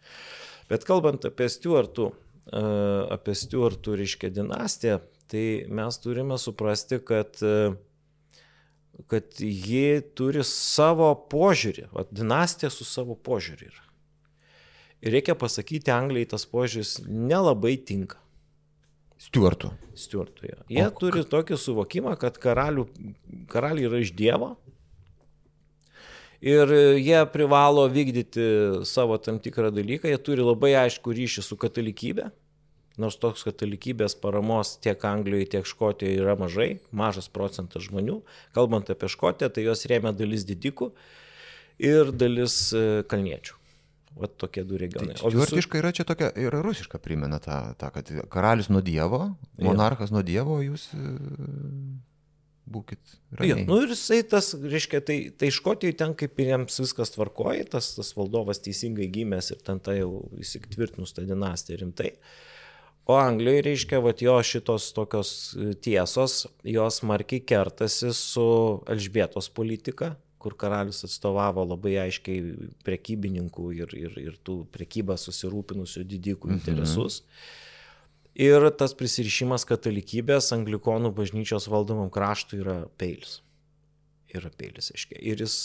Bet 0.69 0.85
kalbant 0.85 1.25
apie 1.25 1.47
Stuartų, 1.49 2.11
e, 2.11 2.63
apie 3.15 3.35
Stuartų 3.37 3.97
reiškia 4.01 4.31
dinastiją, 4.35 4.99
tai 5.29 5.45
mes 5.69 6.01
turime 6.03 6.37
suprasti, 6.41 6.99
kad 7.05 7.39
e, 7.41 7.73
kad 9.07 9.23
ji 9.39 10.01
turi 10.17 10.43
savo 10.43 11.11
požiūrį, 11.31 11.89
o 11.95 12.03
dinastija 12.11 12.71
su 12.73 12.87
savo 12.87 13.15
požiūrį 13.15 13.69
yra. 13.69 13.85
Ir 14.99 15.15
reikia 15.15 15.35
pasakyti, 15.39 15.93
Anglijai 15.95 16.27
tas 16.33 16.43
požiūris 16.49 16.97
nelabai 17.07 17.77
tinka. 17.77 18.19
Stuartų. 19.19 19.71
Stuartų, 19.99 20.47
jo. 20.47 20.57
Jie 20.71 20.85
o, 20.85 20.91
turi 20.95 21.23
tokį 21.27 21.57
suvokimą, 21.59 22.15
kad 22.19 22.39
karalių, 22.39 22.85
karaliai 23.51 23.87
yra 23.87 23.99
iš 24.03 24.13
Dievo, 24.15 24.53
ir 26.41 26.71
jie 26.99 27.23
privalo 27.33 27.87
vykdyti 27.91 28.45
savo 28.87 29.17
tam 29.17 29.39
tikrą 29.39 29.71
dalyką, 29.75 30.09
jie 30.11 30.19
turi 30.23 30.45
labai 30.45 30.75
aišku 30.85 31.13
ryšį 31.15 31.43
su 31.45 31.57
katalikybė, 31.59 32.29
nors 32.99 33.19
toks 33.19 33.45
katalikybės 33.47 34.15
paramos 34.19 34.75
tiek 34.83 35.03
Anglijoje, 35.07 35.51
tiek 35.55 35.67
Škotijoje 35.67 36.19
yra 36.19 36.35
mažai, 36.39 36.79
mažas 36.91 37.29
procentas 37.31 37.87
žmonių. 37.87 38.19
Kalbant 38.55 38.91
apie 38.91 39.11
Škotiją, 39.11 39.51
tai 39.53 39.67
jos 39.67 39.87
rėmė 39.89 40.13
dalis 40.17 40.45
didikų 40.47 40.91
ir 41.79 42.11
dalis 42.11 42.69
e, 42.75 43.01
kalniečių. 43.09 43.55
Vat 44.19 44.33
tokie 44.41 44.65
du 44.67 44.75
regionai. 44.79 45.15
Tai 45.15 45.29
Stiuartiška 45.31 45.77
visur... 45.77 45.83
yra 45.83 45.91
čia 45.95 46.03
tokia, 46.07 46.31
yra 46.35 46.59
rusiška 46.65 46.99
primena 46.99 47.39
tą, 47.39 47.59
tą 47.79 47.91
kad 47.95 48.09
karalius 48.33 48.67
nuo 48.71 48.81
Dievo, 48.83 49.21
monarchas 49.63 50.11
nuo 50.11 50.23
Dievo, 50.25 50.59
jūs 50.65 50.89
e, 50.97 51.13
būkit. 52.69 53.15
Jo, 53.45 53.57
nu 53.65 53.79
ir 53.83 53.93
jisai 53.93 54.21
tas, 54.29 54.51
reiškia, 54.53 55.01
tai, 55.05 55.17
tai 55.35 55.49
Škotijoje 55.53 55.97
ten 55.99 56.13
kaip 56.17 56.39
ir 56.41 56.53
jiems 56.53 56.79
viskas 56.83 57.13
tvarkoja, 57.15 57.65
tas, 57.75 57.91
tas 57.97 58.13
valdovas 58.17 58.61
teisingai 58.65 59.09
gimęs 59.13 59.51
ir 59.55 59.61
ten 59.65 59.81
tai 59.83 59.99
jau 59.99 60.23
įsitvirtinus 60.39 61.15
tą 61.15 61.25
dinastiją 61.29 61.81
rimtai. 61.83 62.13
O 63.09 63.15
Anglijoje, 63.17 63.63
reiškia, 63.65 64.01
va 64.05 64.13
jo 64.21 64.35
šitos 64.45 64.91
tokios 64.93 65.29
tiesos, 65.81 66.43
jos 66.61 66.99
markiai 67.09 67.41
kertasi 67.41 68.11
su 68.13 68.49
Elžbietos 68.89 69.49
politika, 69.49 70.11
kur 70.39 70.53
karalius 70.55 71.01
atstovavo 71.07 71.65
labai 71.71 71.95
aiškiai 72.05 72.69
prekybininkų 72.85 73.65
ir, 73.79 73.95
ir, 73.97 74.19
ir 74.21 74.37
tų 74.45 74.61
prekybą 74.75 75.17
susirūpinusių 75.19 76.05
didikų 76.05 76.53
mhm. 76.53 76.61
interesus. 76.61 77.23
Mhm. 77.23 77.65
Ir 78.37 78.67
tas 78.77 78.93
prisirišimas 78.97 79.65
katalikybės 79.69 80.51
anglikonų 80.53 81.11
bažnyčios 81.17 81.67
valdomam 81.71 82.11
kraštui 82.13 82.61
yra 82.61 82.77
peilis. 83.01 83.39
Yra 84.29 84.51
peilis, 84.53 84.91
aiškiai. 84.93 85.21
Ir 85.31 85.41
jis 85.41 85.55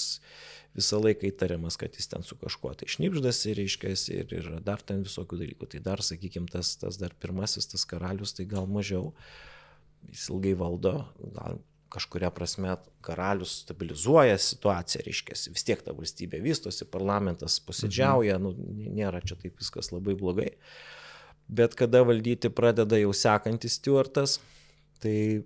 visą 0.74 0.98
laiką 1.02 1.28
įtariamas, 1.28 1.76
kad 1.78 1.94
jis 1.94 2.08
ten 2.10 2.24
su 2.26 2.38
kažkuo 2.40 2.72
tai 2.78 2.88
šnipždas 2.90 3.42
ir, 3.50 3.60
reiškia, 3.60 3.92
ir, 4.16 4.32
ir 4.40 4.48
dar 4.64 4.82
ten 4.82 5.04
visokių 5.04 5.42
dalykų. 5.42 5.68
Tai 5.74 5.82
dar, 5.84 6.02
sakykime, 6.02 6.48
tas, 6.50 6.72
tas 6.80 6.98
dar 7.00 7.12
pirmasis, 7.20 7.68
tas 7.70 7.84
karalius, 7.86 8.32
tai 8.34 8.48
gal 8.48 8.66
mažiau. 8.70 9.12
Jis 10.08 10.26
ilgai 10.32 10.56
valdo, 10.58 10.96
gal 11.36 11.60
kažkuria 11.94 12.32
prasme 12.34 12.74
karalius 13.06 13.60
stabilizuoja 13.62 14.34
situaciją, 14.40 15.04
reiškia, 15.06 15.36
vis 15.54 15.64
tiek 15.68 15.84
ta 15.84 15.94
valstybė 15.94 16.40
vystosi, 16.42 16.88
parlamentas 16.90 17.60
posėdžiauja, 17.62 18.40
mhm. 18.40 18.48
nu, 18.48 18.90
nėra 18.98 19.22
čia 19.22 19.38
taip 19.38 19.60
viskas 19.62 19.92
labai 19.94 20.16
blogai. 20.18 20.50
Uh, 20.56 20.93
bet 21.48 21.74
kada 21.78 22.02
valdyti 22.06 22.50
pradeda 22.50 22.98
jau 23.00 23.12
sekantis 23.16 23.78
Stuartas, 23.78 24.38
tai 25.02 25.44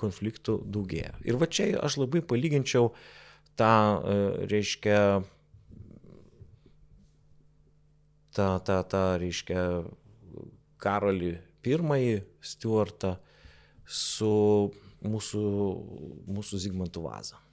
konfliktų 0.00 0.58
daugėja. 0.68 1.14
Ir 1.24 1.38
va 1.40 1.48
čia 1.48 1.70
aš 1.80 1.98
labai 2.02 2.20
palyginčiau 2.20 2.90
tą, 3.56 3.72
e, 4.02 4.16
reiškia, 4.50 5.00
tą, 8.36 8.50
tą, 8.66 8.80
tą, 8.90 9.04
reiškia, 9.22 9.62
Karolį 10.76 11.38
I 11.66 12.20
Stuartą 12.44 13.16
su 13.86 14.70
mūsų, 15.02 15.42
mūsų 16.28 16.60
Zygmantų 16.62 17.02
Vaza 17.02 17.45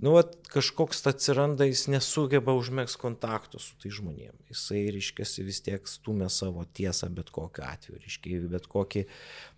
nu, 0.00 0.12
vat, 0.12 0.34
kažkoks 0.52 1.00
atsiranda, 1.08 1.66
jis 1.68 1.86
nesugeba 1.88 2.54
užmėgs 2.56 2.98
kontaktų 3.00 3.60
su 3.62 3.78
tai 3.80 3.92
žmonėmis. 3.94 4.50
Jisai, 4.52 4.82
reiškia, 4.92 5.28
vis 5.46 5.62
tiek 5.64 5.88
stumia 5.88 6.28
savo 6.32 6.66
tiesą 6.76 7.08
bet 7.12 7.32
kokiu 7.34 7.64
atveju, 7.64 8.02
reiškia, 8.04 8.42
bet 8.52 8.68
kokį, 8.72 9.06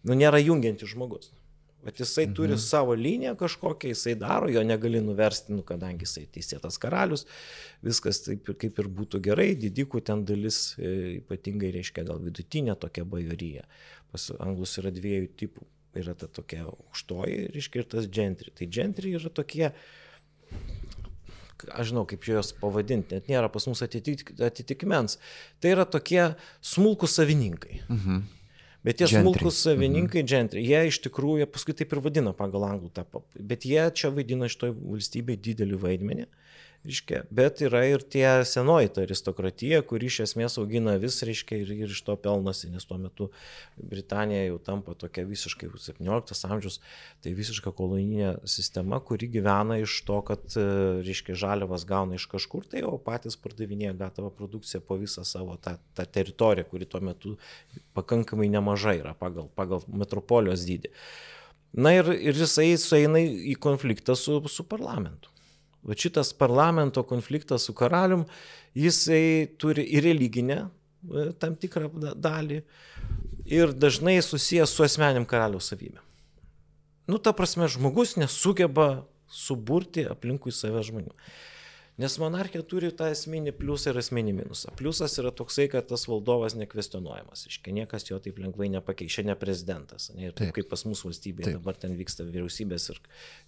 nu, 0.07 0.19
nėra 0.19 0.41
jungiantis 0.43 0.95
žmogus. 0.95 1.33
Bet 1.83 2.01
jisai 2.03 2.25
mhm. 2.27 2.35
turi 2.35 2.57
savo 2.59 2.95
liniją 2.99 3.37
kažkokią, 3.39 3.93
jisai 3.93 4.17
daro, 4.19 4.49
jo 4.51 4.63
negali 4.67 5.01
nuversti, 5.03 5.55
nu, 5.55 5.63
kadangi 5.67 6.07
jisai 6.07 6.25
teisėtas 6.35 6.79
karalius, 6.83 7.25
viskas 7.87 8.25
taip 8.25 8.51
kaip 8.59 8.83
ir 8.83 8.91
būtų 8.99 9.23
gerai, 9.29 9.53
didikų 9.59 10.03
ten 10.07 10.25
dalis 10.27 10.75
e, 10.79 11.21
ypatingai 11.21 11.71
reiškia 11.79 12.07
gal 12.07 12.19
vidutinė 12.23 12.75
tokia 12.79 13.07
bajorija. 13.07 13.67
Pas 14.11 14.31
anglus 14.39 14.79
yra 14.83 14.95
dviejų 14.95 15.33
tipų. 15.39 15.67
Yra 15.99 16.13
ta 16.15 16.29
tokia 16.31 16.67
aukštoji, 16.69 17.49
reiškia, 17.55 17.81
ir 17.81 17.87
tas 17.91 18.05
gentry. 18.13 18.53
Tai 18.55 18.67
gentry 18.71 19.15
yra 19.17 19.31
tokie, 19.35 19.71
uh, 19.71 20.08
aš 21.75 21.91
žinau, 21.91 22.05
kaip 22.09 22.25
juos 22.29 22.53
pavadinti, 22.61 23.19
net 23.19 23.31
nėra 23.31 23.51
pas 23.53 23.67
mus 23.69 23.83
atitik, 23.85 24.33
atitikmens. 24.39 25.19
Tai 25.63 25.75
yra 25.75 25.87
tokie 25.89 26.23
smulkus 26.65 27.19
savininkai. 27.19 27.83
Mhm. 27.89 28.27
Bet 28.87 29.01
tie 29.01 29.09
smulkus 29.11 29.59
savininkai, 29.65 30.23
mhm. 30.23 30.29
gentry, 30.31 30.63
jie 30.65 30.85
iš 30.89 31.01
tikrųjų, 31.09 31.49
paskui 31.51 31.75
taip 31.77 31.93
ir 31.93 32.01
vadina 32.05 32.33
pagal 32.37 32.69
anglų 32.69 32.93
tą, 32.95 33.05
bet 33.35 33.67
jie 33.67 33.83
čia 33.91 34.13
vaidina 34.15 34.49
šitoje 34.49 34.77
valstybėje 34.79 35.43
didelį 35.51 35.81
vaidmenį. 35.83 36.29
Mhm 36.29 36.48
Reiškia, 36.87 37.25
bet 37.35 37.59
yra 37.67 37.81
ir 37.91 38.05
tie 38.07 38.27
senoji 38.47 38.93
ta 38.95 39.03
aristokratija, 39.03 39.81
kuri 39.83 40.07
iš 40.07 40.21
esmės 40.29 40.55
augina 40.61 40.93
vis, 41.03 41.17
reiškia, 41.27 41.57
ir, 41.65 41.73
ir 41.75 41.91
iš 41.91 42.01
to 42.07 42.15
pelnosi, 42.23 42.69
nes 42.71 42.87
tuo 42.87 43.01
metu 43.03 43.27
Britanija 43.77 44.45
jau 44.45 44.61
tampa 44.63 44.95
tokia 44.95 45.25
visiškai 45.27 45.73
17 45.75 46.47
amžius, 46.47 46.79
tai 47.25 47.33
visiška 47.35 47.73
kolonijinė 47.75 48.47
sistema, 48.47 49.01
kuri 49.03 49.27
gyvena 49.35 49.81
iš 49.83 49.97
to, 50.07 50.21
kad, 50.29 50.47
reiškia, 51.03 51.35
žaliavas 51.43 51.87
gauna 51.89 52.15
iš 52.15 52.29
kažkur, 52.31 52.69
tai 52.71 52.85
o 52.87 52.95
patys 53.03 53.35
pardavinėja 53.43 53.97
gatavą 53.99 54.31
produkciją 54.39 54.81
po 54.87 55.01
visą 55.03 55.27
savo 55.27 55.57
tą, 55.59 55.75
tą 55.99 56.07
teritoriją, 56.07 56.69
kuri 56.71 56.87
tuo 56.87 57.03
metu 57.03 57.35
pakankamai 57.99 58.47
nemaža 58.55 58.95
yra 59.01 59.17
pagal, 59.19 59.51
pagal 59.59 59.83
metropolijos 59.91 60.63
dydį. 60.69 60.95
Na 61.75 61.93
ir, 61.99 62.07
ir 62.15 62.39
jisai 62.39 62.71
sueina 62.81 63.19
į 63.19 63.59
konfliktą 63.61 64.15
su, 64.17 64.39
su 64.49 64.65
parlamentu. 64.65 65.35
Va 65.87 65.95
šitas 65.95 66.33
parlamento 66.37 67.03
konfliktas 67.07 67.69
su 67.69 67.75
karalium, 67.77 68.25
jisai 68.75 69.49
turi 69.59 69.85
ir 69.95 70.05
religinę 70.05 70.59
e, 70.65 71.31
tam 71.39 71.55
tikrą 71.57 71.91
dalį 72.19 72.63
ir 73.49 73.73
dažnai 73.73 74.19
susijęs 74.25 74.75
su 74.75 74.85
asmenim 74.85 75.27
karaliaus 75.29 75.71
savybė. 75.73 76.03
Nu, 77.09 77.17
ta 77.17 77.33
prasme, 77.33 77.69
žmogus 77.71 78.19
nesugeba 78.21 79.07
suburti 79.33 80.05
aplinkui 80.09 80.53
save 80.53 80.83
žmonių. 80.85 81.15
Nes 81.99 82.15
monarchija 82.23 82.63
turi 82.63 82.93
tą 82.95 83.09
esminį 83.11 83.57
pliusą 83.59 83.91
ir 83.91 83.97
esminį 83.99 84.37
minusą. 84.37 84.71
Pliusas 84.79 85.17
yra 85.19 85.33
toksai, 85.35 85.65
kad 85.73 85.89
tas 85.91 86.05
valdovas 86.07 86.55
nekvestionuojamas. 86.55 87.43
Iškia, 87.51 87.73
niekas 87.75 88.07
jo 88.07 88.21
taip 88.23 88.39
lengvai 88.39 88.69
nepakeičia, 88.71 89.25
ne 89.27 89.35
prezidentas. 89.39 90.13
Ne, 90.15 90.29
taip, 90.29 90.37
taip 90.39 90.55
kaip 90.61 90.69
pas 90.71 90.85
mūsų 90.87 91.11
valstybėje 91.11 91.49
taip. 91.49 91.57
dabar 91.59 91.81
ten 91.83 91.97
vyksta 91.99 92.23
vyriausybės 92.29 92.87
ir, 92.93 93.01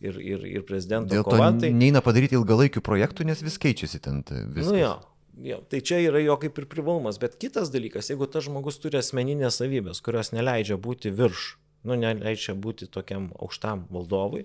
ir, 0.03 0.19
ir, 0.33 0.49
ir 0.57 0.67
prezidento 0.67 1.15
Dėl 1.15 1.23
kova. 1.29 1.53
Tai 1.63 1.71
neina 1.71 2.03
padaryti 2.03 2.35
ilgalaikių 2.41 2.83
projektų, 2.83 3.29
nes 3.31 3.45
vis 3.47 3.61
keičiasi 3.63 4.03
ten. 4.03 4.25
Viskas. 4.27 4.67
Nu 4.67 4.83
jo, 4.83 4.97
Jo, 5.41 5.61
tai 5.71 5.79
čia 5.81 6.01
yra 6.03 6.21
jo 6.21 6.35
kaip 6.43 6.59
ir 6.59 6.67
privalumas, 6.69 7.17
bet 7.23 7.39
kitas 7.41 7.71
dalykas, 7.73 8.11
jeigu 8.11 8.27
tas 8.29 8.45
žmogus 8.45 8.77
turi 8.83 8.99
asmeninės 8.99 9.61
savybės, 9.61 10.03
kurios 10.05 10.35
neleidžia 10.35 10.77
būti 10.77 11.13
virš, 11.17 11.55
nu, 11.87 11.97
neleidžia 11.97 12.57
būti 12.59 12.91
tokiam 12.93 13.31
aukštam 13.39 13.87
valdovui, 13.95 14.43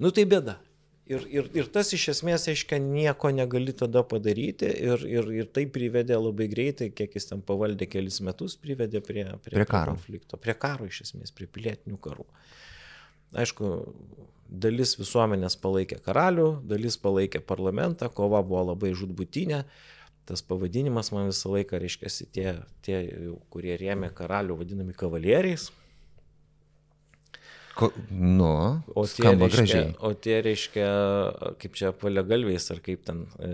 nu 0.00 0.10
tai 0.10 0.24
bėda. 0.26 0.56
Ir, 1.10 1.24
ir, 1.26 1.46
ir 1.58 1.68
tas 1.74 1.88
iš 1.96 2.04
esmės, 2.12 2.44
aiškiai, 2.52 2.78
nieko 2.78 3.32
negali 3.34 3.72
tada 3.74 4.04
padaryti 4.06 4.68
ir, 4.70 5.02
ir, 5.10 5.30
ir 5.40 5.48
tai 5.50 5.64
privedė 5.66 6.14
labai 6.20 6.46
greitai, 6.52 6.92
kiek 6.94 7.16
jis 7.18 7.26
ten 7.32 7.40
pavaldė 7.46 7.88
kelis 7.90 8.20
metus, 8.22 8.54
privedė 8.60 9.02
prie, 9.02 9.24
prie, 9.42 9.56
prie 9.56 9.66
karo. 9.66 9.96
konflikto, 9.96 10.38
prie 10.38 10.54
karo 10.54 10.86
iš 10.86 11.00
esmės, 11.08 11.34
prie 11.34 11.48
pilietinių 11.50 11.98
karų. 12.04 12.28
Aišku, 13.42 13.72
dalis 14.50 14.94
visuomenės 15.00 15.58
palaikė 15.62 15.98
karalių, 16.04 16.48
dalis 16.70 16.98
palaikė 17.02 17.42
parlamentą, 17.42 18.10
kova 18.14 18.44
buvo 18.46 18.68
labai 18.70 18.92
žudbutinė. 18.94 19.64
Tas 20.30 20.44
pavadinimas 20.46 21.10
man 21.14 21.30
visą 21.32 21.50
laiką 21.56 21.78
reiškia, 21.82 22.10
tie, 22.30 22.50
tie, 22.86 22.98
kurie 23.50 23.74
rėmė 23.80 24.12
karalių, 24.14 24.60
vadinami 24.62 24.94
kavalieriais, 24.94 25.70
Ko, 27.74 27.88
nu, 28.10 28.82
o 28.98 29.04
tie, 29.06 29.30
reiškia, 29.30 29.82
o 30.02 30.10
tie 30.18 30.40
reiškia, 30.42 30.88
kaip 31.62 31.76
čia 31.78 31.92
palegalviais 31.96 32.66
ar 32.74 32.80
kaip 32.84 33.04
ten, 33.06 33.22
e, 33.38 33.50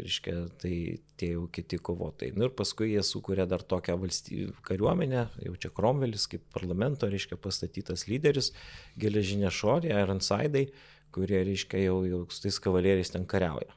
reiškia, 0.00 0.34
tai 0.62 0.74
tie 1.20 1.32
jau 1.34 1.44
kiti 1.52 1.78
kovotojai. 1.84 2.32
Nu 2.38 2.48
ir 2.48 2.54
paskui 2.56 2.94
jie 2.94 3.04
sukūrė 3.04 3.44
dar 3.50 3.62
tokią 3.68 3.98
valstybę 4.00 4.64
kariuomenę, 4.66 5.26
jau 5.44 5.56
čia 5.60 5.72
Kromvelis 5.74 6.24
kaip 6.32 6.46
parlamento, 6.54 7.10
reiškia, 7.12 7.36
pastatytas 7.44 8.06
lyderis, 8.08 8.54
geležinė 8.98 9.52
šorė, 9.52 9.92
Ironsidai, 10.00 10.68
kurie, 11.14 11.42
reiškia, 11.44 11.82
jau, 11.84 12.00
jau 12.08 12.22
su 12.32 12.46
tais 12.46 12.60
kavaleriais 12.64 13.12
ten 13.12 13.28
kariauja. 13.28 13.76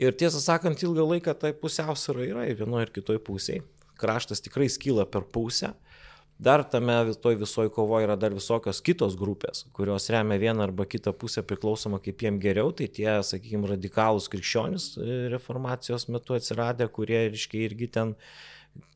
Ir 0.00 0.14
tiesą 0.16 0.40
sakant, 0.40 0.80
ilgą 0.84 1.04
laiką 1.08 1.34
tai 1.40 1.52
pusiausvėra 1.56 2.28
yra 2.28 2.44
ir 2.48 2.60
vienoje 2.60 2.88
ir 2.88 2.94
kitoje 2.94 3.20
pusėje. 3.24 3.64
Kraštas 4.00 4.40
tikrai 4.44 4.68
skyla 4.72 5.04
per 5.08 5.26
pusę. 5.30 5.74
Dar 6.38 6.64
tame 6.66 6.94
toj 7.22 7.36
visoje 7.38 7.70
kovoje 7.70 8.06
yra 8.06 8.16
dar 8.18 8.34
visokios 8.34 8.80
kitos 8.82 9.14
grupės, 9.18 9.66
kurios 9.76 10.08
remia 10.10 10.40
vieną 10.42 10.64
arba 10.64 10.86
kitą 10.90 11.12
pusę 11.14 11.44
priklausomą 11.46 12.00
kaip 12.02 12.24
jiem 12.24 12.40
geriau, 12.42 12.72
tai 12.74 12.88
tie, 12.90 13.10
sakykime, 13.22 13.68
radikalūs 13.70 14.26
krikščionis 14.32 14.88
e, 14.96 15.18
reformacijos 15.30 16.08
metu 16.10 16.34
atsiradę, 16.34 16.88
kurie, 16.90 17.28
reiškia, 17.28 17.62
irgi 17.68 17.90
ten 17.94 18.14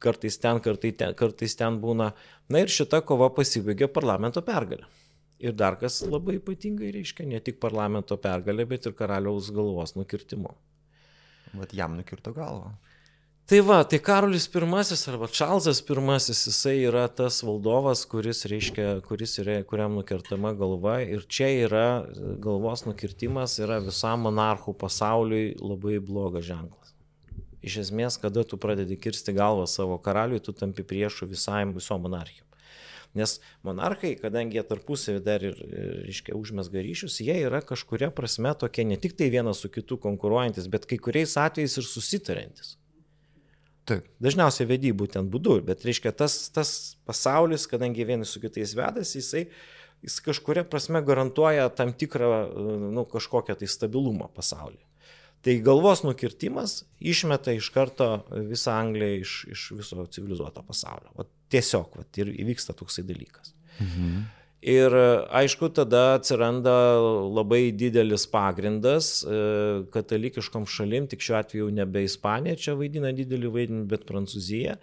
kartais 0.03 0.38
ten, 0.42 0.59
kartais 0.64 0.96
ten, 0.99 1.14
kartais 1.14 1.55
ten 1.59 1.79
būna. 1.83 2.11
Na 2.51 2.64
ir 2.64 2.72
šita 2.72 3.03
kova 3.07 3.29
pasibaigė 3.37 3.90
parlamento 3.92 4.42
pergalę. 4.42 4.88
Ir 5.38 5.53
dar 5.53 5.77
kas 5.77 6.01
labai 6.09 6.38
ypatingai 6.38 6.88
reiškia, 6.94 7.29
ne 7.29 7.42
tik 7.44 7.61
parlamento 7.61 8.16
pergalė, 8.16 8.64
bet 8.66 8.88
ir 8.88 8.96
karaliaus 8.96 9.53
galvos 9.53 9.92
nukirtimu. 9.99 10.55
Vat 11.61 11.75
jam 11.77 11.99
nukirto 11.99 12.33
galvą. 12.37 12.72
Tai 13.46 13.61
va, 13.62 13.85
tai 13.87 14.00
Karolis 14.02 14.48
I 14.50 14.59
arba 14.59 15.28
Čarlzas 15.28 15.78
I, 15.78 16.18
jisai 16.18 16.82
yra 16.82 17.06
tas 17.06 17.44
valdovas, 17.46 18.04
kuris, 18.04 18.42
reiškia, 18.44 19.00
kuris 19.06 19.38
yra, 19.38 19.62
kuriam 19.62 19.94
nukertama 19.94 20.50
galva 20.52 20.96
ir 21.02 21.22
čia 21.28 21.46
yra 21.46 22.11
galvos 22.42 22.82
nukirtimas 22.88 23.61
yra 23.62 23.78
visam 23.78 24.26
monarchų 24.26 24.74
pasauliui 24.74 25.54
labai 25.62 26.00
blogas 26.00 26.42
ženklas. 26.42 26.90
Iš 27.62 27.76
esmės, 27.85 28.16
kada 28.18 28.42
tu 28.42 28.59
pradedi 28.59 28.96
kirsti 28.98 29.30
galvą 29.37 29.68
savo 29.70 29.98
karaliui, 30.02 30.42
tu 30.42 30.50
tampi 30.50 30.82
priešų 30.82 31.28
visai 31.30 31.62
viso 31.70 31.94
monarchijų. 32.02 32.42
Nes 33.14 33.37
monarchai, 33.62 34.16
kadangi 34.18 34.59
jie 34.59 34.64
tarpusavį 34.66 35.22
dar 35.22 35.46
ir, 35.46 35.54
reiškia, 36.09 36.35
užmesga 36.35 36.82
ryšius, 36.82 37.20
jie 37.22 37.38
yra 37.46 37.62
kažkuria 37.62 38.11
prasme 38.11 38.56
tokie 38.59 38.82
ne 38.82 38.98
tik 38.98 39.14
tai 39.14 39.30
vienas 39.30 39.62
su 39.62 39.70
kitu 39.70 40.00
konkuruojantis, 40.02 40.66
bet 40.66 40.90
kai 40.90 40.98
kuriais 40.98 41.37
atvejais 41.38 41.78
ir 41.78 41.87
susitarantis. 41.87 42.74
Taip. 43.87 44.07
Dažniausiai 44.22 44.66
vedi 44.66 44.90
būtent 44.96 45.31
būdu, 45.31 45.61
bet 45.66 45.85
reiškia 45.87 46.11
tas, 46.18 46.49
tas 46.55 46.70
pasaulis, 47.07 47.68
kadangi 47.70 48.07
vieni 48.09 48.27
su 48.27 48.42
kitais 48.42 48.75
vedasi, 48.75 49.20
jisai, 49.20 49.44
jis 50.03 50.18
kažkuria 50.25 50.64
prasme 50.66 51.03
garantuoja 51.07 51.68
tam 51.70 51.92
tikrą, 51.94 52.31
nu, 52.96 53.07
kažkokią 53.12 53.55
tai 53.61 53.70
stabilumą 53.70 54.29
pasaulyje. 54.35 54.83
Tai 55.46 55.55
galvos 55.62 56.03
nukirtimas 56.03 56.81
išmeta 56.99 57.55
iš 57.55 57.68
karto 57.70 58.09
visą 58.49 58.75
Angliją 58.81 59.20
iš, 59.22 59.35
iš 59.55 59.66
viso 59.79 60.07
civilizuoto 60.11 60.64
pasaulio. 60.66 61.12
O 61.14 61.27
tiesiog, 61.55 62.01
va, 62.01 62.07
ir 62.18 62.33
įvyksta 62.35 62.75
toksai 62.75 63.07
dalykas. 63.07 63.55
Mhm. 63.79 64.25
Ir 64.66 64.94
aišku, 65.31 65.68
tada 65.70 66.16
atsiranda 66.16 66.72
labai 67.31 67.68
didelis 67.70 68.24
pagrindas 68.26 69.20
e, 69.22 69.37
katalikiškom 69.94 70.66
šalim, 70.66 71.07
tik 71.07 71.22
šiuo 71.22 71.37
atveju 71.38 71.68
nebe 71.70 72.02
Ispanija 72.02 72.59
čia 72.59 72.74
vaidina 72.74 73.12
didelį 73.14 73.52
vaidmenį, 73.61 73.87
bet 73.92 74.09
Prancūzija, 74.09 74.74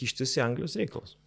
kištis 0.00 0.38
į 0.38 0.44
Anglijos 0.46 0.78
reikalus. 0.80 1.18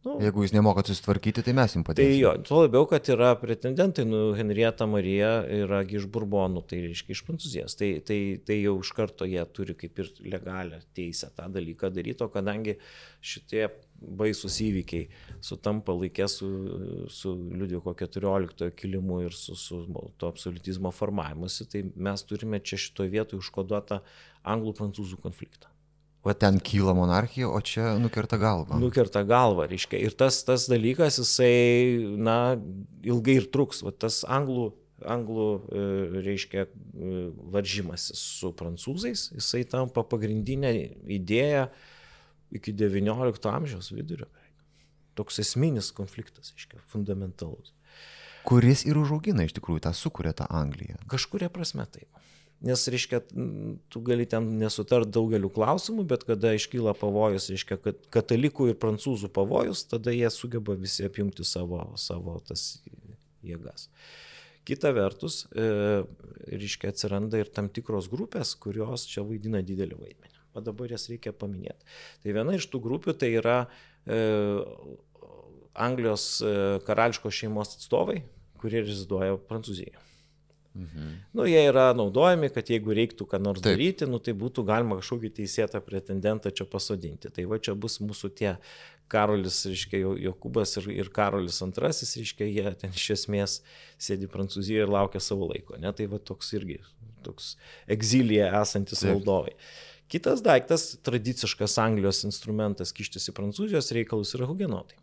Nu, 0.00 0.14
Jeigu 0.22 0.46
jūs 0.46 0.54
nemokat 0.56 0.88
susitvarkyti, 0.88 1.42
tai 1.44 1.52
mes 1.52 1.74
jums 1.76 1.84
padėsime. 1.84 2.14
Tai 2.14 2.20
jo, 2.22 2.30
tuo 2.48 2.62
labiau, 2.62 2.86
kad 2.88 3.08
yra 3.12 3.34
pretendentai, 3.36 4.06
nu, 4.08 4.30
Henrieta 4.36 4.86
Marija 4.88 5.32
yra 5.44 5.82
iš 5.84 6.06
Burbonų, 6.12 6.62
tai 6.70 6.78
reiškia 6.86 7.12
iš 7.12 7.20
Prancūzijos. 7.26 7.76
Tai, 7.76 7.90
tai, 8.08 8.16
tai 8.48 8.56
jau 8.62 8.78
iš 8.80 8.94
karto 8.96 9.28
jie 9.28 9.42
turi 9.52 9.76
kaip 9.76 10.00
ir 10.00 10.08
legalią 10.24 10.78
teisę 10.96 11.28
tą 11.36 11.50
dalyką 11.52 11.90
daryti, 11.92 12.24
o 12.24 12.30
kadangi 12.32 12.78
šitie 13.20 13.66
baisus 14.00 14.56
įvykiai 14.64 15.10
sutampa 15.44 15.92
laikė 15.92 16.30
su, 16.32 16.48
su 17.12 17.34
Liudviko 17.50 17.92
XIV 17.92 18.70
kilimu 18.80 19.20
ir 19.26 19.36
su, 19.36 19.52
su 19.58 19.82
to 20.16 20.30
absolutizmo 20.32 20.94
formavimuose, 20.96 21.68
tai 21.68 21.84
mes 21.92 22.24
turime 22.24 22.62
čia 22.64 22.80
šitoje 22.80 23.12
vietoje 23.18 23.44
užkoduotą 23.44 24.00
anglų-prancūzų 24.48 25.20
konfliktą. 25.20 25.68
O 26.22 26.34
ten 26.36 26.58
kyla 26.60 26.92
monarchija, 26.92 27.48
o 27.48 27.60
čia 27.64 27.94
nukerta 27.96 28.36
galvą. 28.36 28.76
Nukerta 28.80 29.22
galvą, 29.24 29.64
reiškia. 29.70 30.02
Ir 30.04 30.12
tas, 30.12 30.42
tas 30.44 30.66
dalykas, 30.68 31.16
jisai, 31.16 31.96
na, 32.20 32.58
ilgai 33.00 33.38
ir 33.40 33.46
truks. 33.54 33.80
Va, 33.86 33.92
tas 33.96 34.20
anglų, 34.28 34.66
anglų, 35.00 35.46
e, 35.72 35.86
reiškia, 36.26 36.66
e, 36.68 37.22
varžymasis 37.56 38.20
su 38.40 38.52
prancūzais, 38.52 39.30
jisai 39.38 39.64
tampa 39.64 40.04
pagrindinė 40.04 40.74
idėja 41.08 41.70
iki 42.52 42.76
XIX 42.76 43.50
amžiaus 43.54 43.88
vidurio. 43.94 44.28
Toks 45.16 45.40
esminis 45.40 45.88
konfliktas, 45.96 46.52
reiškia, 46.52 46.84
fundamentalus. 46.92 47.72
Kuris 48.44 48.84
ir 48.88 49.00
užaugina 49.00 49.44
iš 49.48 49.56
tikrųjų 49.56 49.86
tą, 49.88 49.96
sukuria 49.96 50.32
tą 50.36 50.46
Angliją. 50.52 51.00
Kažkuria 51.12 51.48
prasme 51.52 51.84
taip. 51.88 52.19
Nes, 52.60 52.82
reiškia, 52.92 53.22
tu 53.88 54.02
gali 54.04 54.26
ten 54.28 54.44
nesutart 54.60 55.08
daugeliu 55.08 55.48
klausimų, 55.52 56.04
bet 56.10 56.26
kada 56.28 56.52
iškyla 56.58 56.92
pavojus, 57.00 57.48
reiškia, 57.54 57.78
kad 57.80 58.02
katalikų 58.12 58.66
ir 58.68 58.76
prancūzų 58.82 59.30
pavojus, 59.32 59.86
tada 59.88 60.12
jie 60.12 60.28
sugeba 60.34 60.76
visi 60.76 61.06
apjungti 61.08 61.46
savo, 61.48 61.86
savo 61.96 62.36
tas 62.44 62.82
jėgas. 63.46 63.88
Kita 64.68 64.92
vertus, 64.92 65.46
e, 65.56 66.02
reiškia, 66.52 66.92
atsiranda 66.92 67.40
ir 67.40 67.48
tam 67.48 67.70
tikros 67.72 68.10
grupės, 68.12 68.52
kurios 68.60 69.06
čia 69.08 69.24
vaidina 69.24 69.64
didelį 69.64 69.96
vaidmenį. 69.96 70.36
O 70.52 70.60
dabar 70.60 70.92
jas 70.92 71.08
reikia 71.08 71.32
paminėti. 71.32 71.88
Tai 72.20 72.36
viena 72.36 72.58
iš 72.58 72.68
tų 72.68 72.82
grupių 72.84 73.16
tai 73.16 73.32
yra 73.38 73.56
e, 74.04 74.20
Anglijos 75.80 76.28
e, 76.44 76.54
karališkos 76.84 77.40
šeimos 77.40 77.76
atstovai, 77.78 78.20
kurie 78.60 78.84
reziduoja 78.84 79.40
Prancūzijoje. 79.48 80.09
Mhm. 80.74 81.14
Nu, 81.34 81.46
jie 81.50 81.64
yra 81.66 81.90
naudojami, 81.98 82.50
kad 82.54 82.68
jeigu 82.70 82.94
reiktų 82.94 83.26
ką 83.26 83.40
nors 83.42 83.62
Taip. 83.62 83.74
daryti, 83.74 84.06
nu, 84.06 84.20
tai 84.22 84.36
būtų 84.38 84.62
galima 84.68 85.00
kažkokį 85.00 85.32
teisėtą 85.40 85.80
pretendentą 85.82 86.52
čia 86.54 86.66
pasodinti. 86.68 87.32
Tai 87.34 87.46
va 87.50 87.58
čia 87.58 87.74
bus 87.74 87.98
mūsų 87.98 88.30
tie 88.38 88.54
Karolis, 89.10 89.64
reiškia, 89.66 90.04
Jokubas 90.22 90.76
ir, 90.78 90.86
ir 90.94 91.10
Karolis 91.10 91.58
II, 91.58 91.74
reiškia, 91.82 92.46
jie 92.46 92.74
ten 92.78 92.94
iš 92.94 93.08
esmės 93.16 93.58
sėdi 93.98 94.30
Prancūzijoje 94.30 94.86
ir 94.86 94.94
laukia 94.94 95.18
savo 95.18 95.50
laiko. 95.50 95.74
Ne? 95.82 95.90
Tai 95.90 96.06
va 96.12 96.22
toks 96.22 96.52
irgi, 96.54 96.78
toks 97.26 97.56
egzilyje 97.90 98.46
esantis 98.62 99.02
Taip. 99.02 99.16
valdovai. 99.16 99.56
Kitas 100.10 100.42
daiktas, 100.42 100.92
tradiciškas 101.06 101.76
Anglijos 101.82 102.22
instrumentas 102.26 102.94
kištis 102.94 103.30
į 103.30 103.34
Prancūzijos 103.34 103.90
reikalus 103.94 104.34
yra 104.38 104.46
hugenotai. 104.50 104.98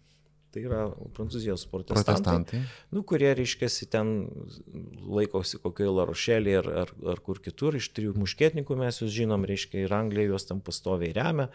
Tai 0.48 0.62
yra 0.64 0.82
prancūzijos 1.18 1.66
protestantai, 1.68 2.14
protestantai. 2.14 2.60
Nu, 2.96 3.02
kurie, 3.08 3.28
reiškia, 3.36 3.68
ten 3.92 4.12
laikosi 5.04 5.60
kokioje 5.60 5.92
Larošelėje 5.92 6.62
ar, 6.62 6.70
ar, 6.84 6.94
ar 7.14 7.20
kur 7.26 7.42
kitur. 7.44 7.76
Iš 7.76 7.90
trijų 7.98 8.14
muškietininkų 8.22 8.78
mes 8.80 9.02
jūs 9.02 9.12
žinom, 9.12 9.44
reiškia, 9.48 9.84
ir 9.84 9.96
Anglija 9.98 10.32
juos 10.32 10.48
tam 10.48 10.62
pastoviai 10.64 11.12
remia. 11.18 11.50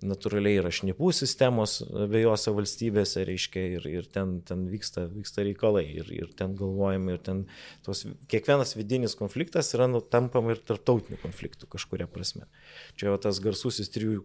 Natūraliai 0.00 0.62
yra 0.62 0.72
šnipų 0.72 1.10
sistemos 1.16 1.80
abiejose 1.84 2.54
valstybėse, 2.56 3.26
reiškia, 3.28 3.66
ir, 3.76 3.90
ir 3.90 4.08
ten, 4.08 4.38
ten 4.48 4.64
vyksta, 4.72 5.04
vyksta 5.12 5.44
reikalai. 5.44 5.84
Ir, 6.00 6.08
ir 6.22 6.32
ten 6.38 6.56
galvojame, 6.56 7.18
ir 7.18 7.22
ten 7.26 7.44
tos, 7.84 8.06
kiekvienas 8.32 8.72
vidinis 8.78 9.18
konfliktas 9.20 9.74
yra 9.76 9.90
nu, 9.90 10.00
tampama 10.00 10.56
ir 10.56 10.64
tarptautinių 10.64 11.20
konfliktų 11.20 11.68
kažkuria 11.76 12.08
prasme. 12.08 12.48
Čia 12.96 13.10
jau 13.10 13.20
tas 13.28 13.42
garsusis 13.44 13.92
trijų, 13.92 14.24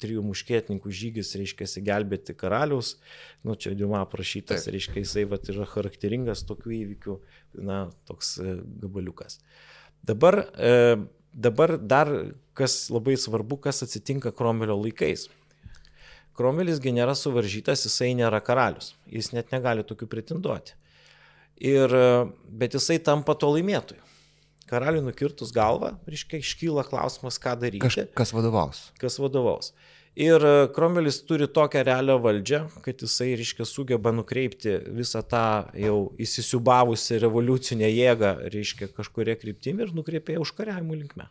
trijų 0.00 0.24
muškietininkų 0.32 0.96
žygis, 1.02 1.36
reiškia, 1.36 1.68
gelbėti 1.84 2.32
karaliaus 2.38 2.96
nu, 3.42 3.56
čia 3.58 3.74
Diuma 3.74 4.02
aprašytas, 4.06 4.64
Taip. 4.64 4.74
reiškia, 4.76 5.02
jisai 5.02 5.24
vat, 5.30 5.48
yra 5.50 5.66
charakteringas 5.68 6.44
tokių 6.46 6.74
įvykių, 6.78 7.16
na, 7.66 7.84
toks 8.08 8.36
e, 8.38 8.56
gabaliukas. 8.82 9.40
Dabar, 10.06 10.44
e, 10.54 10.98
dabar 11.34 11.76
dar 11.78 12.10
kas 12.58 12.86
labai 12.92 13.16
svarbu, 13.18 13.58
kas 13.64 13.82
atsitinka 13.86 14.34
Kromelio 14.36 14.76
laikais. 14.78 15.28
Kromelis 16.38 16.80
nėra 16.80 17.16
suvaržytas, 17.18 17.84
jisai 17.84 18.14
nėra 18.16 18.40
karalius, 18.40 18.94
jis 19.10 19.32
net 19.34 19.50
negali 19.52 19.84
tokių 19.84 20.08
pretenduoti. 20.08 20.78
Ir, 21.62 21.92
e, 21.92 22.06
bet 22.48 22.78
jisai 22.78 22.98
tampa 23.02 23.34
to 23.34 23.50
laimėtoju. 23.52 24.00
Karaliui 24.70 25.02
nukirtus 25.04 25.50
galvą, 25.52 25.98
reiškia, 26.08 26.38
iškyla 26.40 26.86
klausimas, 26.88 27.36
ką 27.42 27.58
daryti. 27.60 27.82
Kaž, 27.82 27.98
kas 28.16 28.32
vadovaus? 28.32 28.86
Kas 29.02 29.18
vadovaus. 29.20 29.74
Ir 30.16 30.44
e, 30.44 30.68
Kromelis 30.76 31.22
turi 31.24 31.46
tokią 31.48 31.82
realią 31.88 32.18
valdžią, 32.20 32.58
kad 32.84 33.00
jisai, 33.00 33.30
reiškia, 33.40 33.64
sugeba 33.64 34.12
nukreipti 34.12 34.74
visą 34.92 35.22
tą 35.24 35.44
jau 35.80 35.98
įsisiubavusią 36.20 37.20
revoliucinę 37.22 37.88
jėgą, 37.88 38.34
reiškia, 38.52 38.90
kažkuria 38.92 39.38
kryptimi 39.40 39.86
ir 39.86 39.94
nukreipia 39.96 40.36
užkariavimų 40.42 41.00
linkme. 41.00 41.30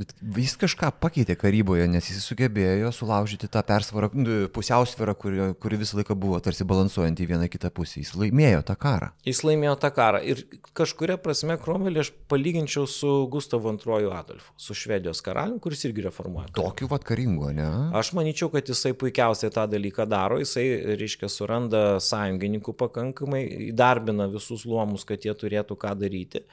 Bet 0.00 0.14
jis 0.40 0.54
kažką 0.56 0.88
pakeitė 1.02 1.34
karyboje, 1.36 1.84
nes 1.90 2.06
jis 2.08 2.22
sugebėjo 2.24 2.88
sulaužyti 2.96 3.50
tą 3.52 3.60
persvarą, 3.68 4.08
nu, 4.16 4.36
pusiausvyrą, 4.54 5.14
kuri, 5.20 5.40
kuri 5.60 5.80
visą 5.82 5.98
laiką 5.98 6.16
buvo 6.16 6.38
tarsi 6.40 6.64
balansuojant 6.64 7.20
į 7.20 7.26
vieną 7.34 7.48
kitą 7.52 7.68
pusę. 7.74 7.98
Jis 8.00 8.14
laimėjo 8.16 8.62
tą 8.70 8.78
karą. 8.80 9.10
Jis 9.28 9.42
laimėjo 9.44 9.74
tą 9.82 9.90
karą. 9.92 10.22
Ir 10.24 10.40
kažkuria 10.78 11.18
prasme 11.20 11.58
Kromelį 11.60 12.00
aš 12.04 12.12
palyginčiau 12.32 12.88
su 12.88 13.12
Gustavu 13.32 13.74
II 13.76 14.08
Adolfu, 14.16 14.56
su 14.56 14.78
Švedijos 14.78 15.20
karaliumi, 15.26 15.60
kuris 15.60 15.84
irgi 15.84 16.08
reformuoja. 16.08 16.48
Tokiu 16.56 16.88
vat 16.88 17.04
karingu, 17.04 17.52
ne? 17.60 17.68
Aš 18.00 18.14
manyčiau, 18.16 18.48
kad 18.54 18.72
jisai 18.72 18.96
puikiausiai 18.96 19.52
tą 19.52 19.68
dalyką 19.68 20.08
daro. 20.08 20.40
Jisai, 20.40 20.66
reiškia, 20.96 21.28
suranda 21.28 21.84
sąjungininkų 22.00 22.78
pakankamai, 22.86 23.44
įdarbina 23.68 24.32
visus 24.32 24.64
luomus, 24.64 25.04
kad 25.04 25.28
jie 25.28 25.36
turėtų 25.36 25.76
ką 25.76 25.98
daryti 26.00 26.46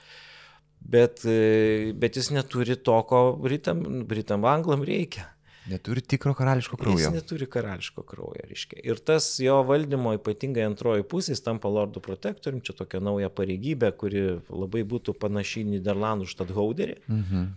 bet, 0.87 1.25
e, 1.25 1.93
bet 1.95 2.17
jis 2.19 2.31
neturi 2.35 2.77
to, 2.79 2.95
ko 3.09 3.21
Britam, 3.41 3.83
Britam 4.07 4.45
Anglam 4.47 4.85
reikia. 4.87 5.27
Neturi 5.67 6.01
tikro 6.01 6.31
karališko 6.33 6.77
kraujo. 6.79 6.99
Jis 7.01 7.11
neturi 7.11 7.45
karališko 7.51 8.03
kraujo, 8.07 8.39
reiškia. 8.47 8.79
Ir 8.87 9.01
tas 9.03 9.27
jo 9.43 9.57
valdymo 9.67 10.13
ypatingai 10.15 10.63
antroji 10.63 11.03
pusė, 11.11 11.33
jis 11.35 11.43
tampa 11.43 11.67
lordų 11.71 11.99
protektorium, 12.05 12.61
čia 12.63 12.75
tokia 12.77 13.01
nauja 13.03 13.27
pareigybė, 13.33 13.91
kuri 13.99 14.21
labai 14.47 14.85
būtų 14.87 15.17
panaši 15.19 15.65
į 15.65 15.71
Niderlandų 15.73 16.29
štadhauderį. 16.31 17.01
Mhm. 17.11 17.47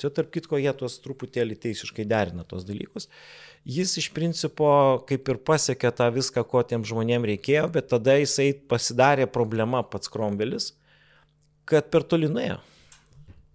Čia 0.00 0.10
tarp 0.10 0.32
kitko 0.34 0.58
jie 0.58 0.72
tuos 0.74 0.96
truputėlį 1.04 1.54
teisiškai 1.62 2.06
derina 2.10 2.42
tos 2.48 2.64
dalykus. 2.66 3.06
Jis 3.62 3.92
iš 4.00 4.08
principo 4.16 4.70
kaip 5.06 5.28
ir 5.30 5.38
pasiekė 5.38 5.92
tą 5.94 6.08
viską, 6.16 6.42
ko 6.48 6.64
tiem 6.66 6.82
žmonėm 6.82 7.28
reikėjo, 7.30 7.68
bet 7.76 7.92
tada 7.92 8.16
jisai 8.18 8.48
pasidarė 8.72 9.28
problema 9.30 9.84
pats 9.86 10.10
Krombelis 10.10 10.72
kad 11.68 11.90
per 11.92 12.06
toli 12.06 12.30
nuėjo. 12.30 12.60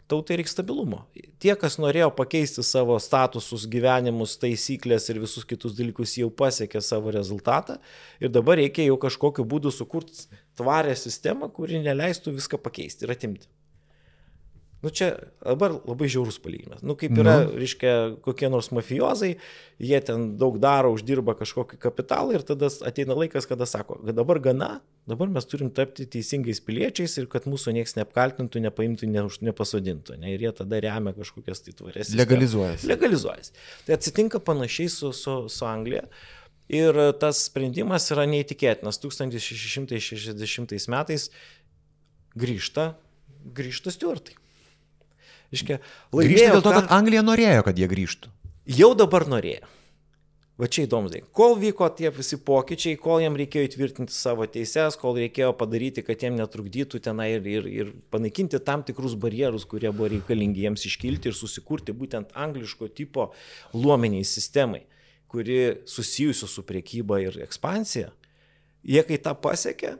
tautai 0.09 0.39
reikia 0.39 0.49
stabilumo. 0.55 1.03
Tie, 1.37 1.51
kas 1.53 1.75
norėjo 1.77 2.07
pakeisti 2.17 2.63
savo 2.65 2.95
statusus, 2.97 3.67
gyvenimus, 3.69 4.39
taisyklės 4.41 5.05
ir 5.13 5.19
visus 5.21 5.45
kitus 5.45 5.75
dalykus, 5.77 6.15
jau 6.17 6.31
pasiekė 6.33 6.81
savo 6.81 7.13
rezultatą 7.13 7.77
ir 8.17 8.33
dabar 8.33 8.57
reikia 8.57 8.87
jau 8.87 8.97
kažkokiu 8.97 9.45
būdu 9.45 9.69
sukurti 9.69 10.25
tvarę 10.57 10.97
sistemą, 10.97 11.51
kuri 11.53 11.83
neleistų 11.85 12.33
viską 12.39 12.57
pakeisti 12.57 13.05
ir 13.05 13.13
atimti. 13.13 13.45
Nu 14.79 14.89
čia 14.95 15.09
dabar 15.43 15.73
labai 15.75 16.07
žiaurus 16.07 16.37
palyginimas. 16.39 16.79
Nu 16.87 16.95
kaip 16.95 17.17
yra, 17.19 17.33
nu. 17.43 17.57
reiškia, 17.59 17.95
kokie 18.23 18.47
nors 18.47 18.69
mafijozai, 18.71 19.33
jie 19.83 19.99
ten 20.07 20.37
daug 20.39 20.55
daro, 20.63 20.93
uždirba 20.95 21.35
kažkokį 21.35 21.79
kapitalą 21.83 22.37
ir 22.37 22.45
tada 22.47 22.69
ateina 22.87 23.17
laikas, 23.19 23.47
kada 23.49 23.67
sako, 23.67 23.97
kad 24.05 24.15
dabar 24.15 24.39
gana, 24.43 24.69
dabar 25.09 25.27
mes 25.35 25.49
turim 25.51 25.73
tapti 25.75 26.07
teisingais 26.07 26.63
piliečiais 26.63 27.17
ir 27.19 27.27
kad 27.27 27.49
mūsų 27.51 27.75
niekas 27.75 27.97
neapkaltintų, 27.99 28.63
nepaimtų, 28.69 29.11
ne, 29.11 29.25
nepasodintų. 29.49 30.15
Ne, 30.23 30.31
ir 30.37 30.47
jie 30.47 30.55
tada 30.61 30.79
remia 30.87 31.15
kažkokias 31.19 31.65
tai 31.67 31.75
tvarės. 31.75 32.15
Legalizuojasi. 32.15 32.87
Legalizuojasi. 32.93 33.55
Tai 33.83 33.99
atsitinka 33.99 34.39
panašiai 34.39 34.95
su, 34.95 35.11
su, 35.11 35.41
su 35.51 35.67
Anglija. 35.67 36.07
Ir 36.71 36.95
tas 37.19 37.43
sprendimas 37.49 38.07
yra 38.13 38.29
neįtikėtinas. 38.29 39.01
1660 39.03 40.93
metais 40.93 41.31
grįžta, 42.39 42.93
grįžta 43.57 43.91
Stuartai. 43.91 44.39
Iškia, 45.55 45.79
laimėjo 46.13 46.55
dėl 46.59 46.63
to, 46.65 46.75
kad 46.77 46.93
Anglija 46.93 47.25
norėjo, 47.25 47.65
kad 47.65 47.79
jie 47.79 47.89
grįžtų. 47.89 48.31
Jau 48.69 48.93
dabar 48.97 49.25
norėjo. 49.29 49.65
Va 50.59 50.67
čia 50.67 50.83
įdomus 50.83 51.13
dalykas. 51.13 51.31
Kol 51.31 51.53
vyko 51.55 51.87
tie 51.95 52.09
visi 52.11 52.35
pokyčiai, 52.43 52.97
kol 52.99 53.21
jiem 53.23 53.37
reikėjo 53.39 53.69
įtvirtinti 53.69 54.11
savo 54.11 54.43
teises, 54.51 54.97
kol 54.99 55.15
reikėjo 55.15 55.53
padaryti, 55.55 56.03
kad 56.03 56.19
jiem 56.19 56.35
netrukdytų 56.35 56.99
tenai 57.05 57.29
ir, 57.37 57.47
ir, 57.47 57.69
ir 57.71 57.93
panaikinti 58.11 58.59
tam 58.67 58.83
tikrus 58.83 59.15
barjerus, 59.15 59.63
kurie 59.63 59.87
buvo 59.93 60.09
reikalingi 60.11 60.65
jiems 60.65 60.83
iškilti 60.89 61.31
ir 61.31 61.37
susikurti 61.37 61.95
būtent 61.95 62.35
angliško 62.35 62.91
tipo 62.91 63.29
luomeniai 63.71 64.27
sistemai, 64.27 64.83
kuri 65.31 65.79
susijusi 65.87 66.51
su 66.51 66.65
priekyba 66.67 67.21
ir 67.23 67.39
ekspansija, 67.47 68.11
jie 68.83 69.05
kai 69.07 69.21
tą 69.23 69.37
pasiekė, 69.39 69.95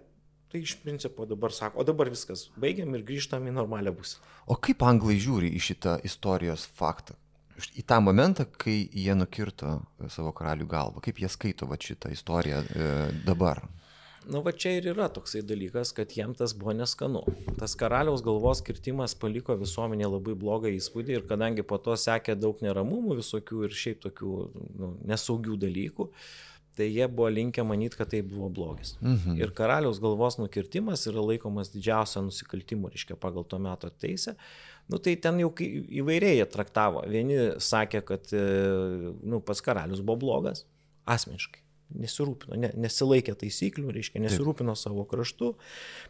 Tai 0.50 0.62
iš 0.62 0.80
principo 0.82 1.26
dabar 1.30 1.54
sako, 1.54 1.80
o 1.80 1.84
dabar 1.86 2.10
viskas, 2.10 2.48
baigiam 2.58 2.96
ir 2.98 3.04
grįžtam 3.06 3.46
į 3.46 3.52
normalią 3.54 3.94
būseną. 3.94 4.30
O 4.50 4.56
kaip 4.58 4.82
anglai 4.82 5.20
žiūri 5.22 5.52
į 5.54 5.62
šitą 5.62 6.00
istorijos 6.10 6.64
faktą? 6.80 7.14
Į 7.78 7.84
tą 7.86 8.00
momentą, 8.02 8.48
kai 8.58 8.80
jie 8.88 9.14
nukirto 9.20 9.76
savo 10.10 10.32
karalių 10.34 10.66
galvą, 10.72 11.04
kaip 11.06 11.22
jie 11.22 11.30
skaito 11.30 11.68
va 11.70 11.78
šitą 11.78 12.10
istoriją 12.16 12.64
e, 12.64 12.90
dabar? 13.28 13.62
Na, 14.26 14.42
va 14.46 14.56
čia 14.56 14.74
ir 14.80 14.90
yra 14.96 15.12
toksai 15.14 15.44
dalykas, 15.46 15.94
kad 15.94 16.18
jiem 16.18 16.34
tas 16.40 16.56
buvo 16.58 16.74
neskanu. 16.74 17.22
Tas 17.60 17.78
karaliaus 17.78 18.26
galvos 18.26 18.64
kirtimas 18.66 19.14
paliko 19.22 19.54
visuomenė 19.60 20.10
labai 20.10 20.34
blogą 20.40 20.74
įspūdį 20.74 21.20
ir 21.20 21.30
kadangi 21.30 21.66
po 21.68 21.78
to 21.78 21.94
sekė 22.00 22.40
daug 22.40 22.62
neramumų 22.66 23.22
visokių 23.22 23.68
ir 23.68 23.82
šiaip 23.84 24.02
tokių 24.08 24.36
nu, 24.80 24.94
nesaugių 25.12 25.60
dalykų, 25.62 26.10
uh, 26.10 26.50
tai 26.80 26.88
jie 26.88 27.08
buvo 27.12 27.28
linkę 27.34 27.64
manyti, 27.68 28.00
kad 28.00 28.12
tai 28.14 28.22
buvo 28.24 28.50
blogis. 28.54 28.96
Mhm. 29.02 29.38
Ir 29.42 29.52
karaliaus 29.56 30.00
galvos 30.00 30.40
nukirtimas 30.40 31.04
yra 31.12 31.24
laikomas 31.26 31.74
didžiausia 31.74 32.24
nusikaltimu, 32.24 32.92
reiškia, 32.94 33.20
pagal 33.20 33.44
to 33.44 33.60
meto 33.60 33.92
teisę. 33.92 34.36
Nu, 34.90 34.98
tai 34.98 35.18
ten 35.22 35.38
jau 35.44 35.52
įvairiai 35.54 36.40
jie 36.40 36.46
traktavo. 36.50 37.04
Vieni 37.12 37.38
sakė, 37.62 38.02
kad 38.08 38.32
e, 38.34 38.44
nu, 39.22 39.42
pats 39.46 39.62
karalius 39.66 40.02
buvo 40.02 40.18
blogas, 40.24 40.64
asmeniškai. 41.06 41.62
Nesirūpino, 42.00 42.58
ne, 42.62 42.72
nesilaikė 42.78 43.34
taisyklių, 43.38 43.92
reiškia, 43.94 44.22
nesirūpino 44.22 44.76
savo 44.78 45.06
kraštu, 45.10 45.56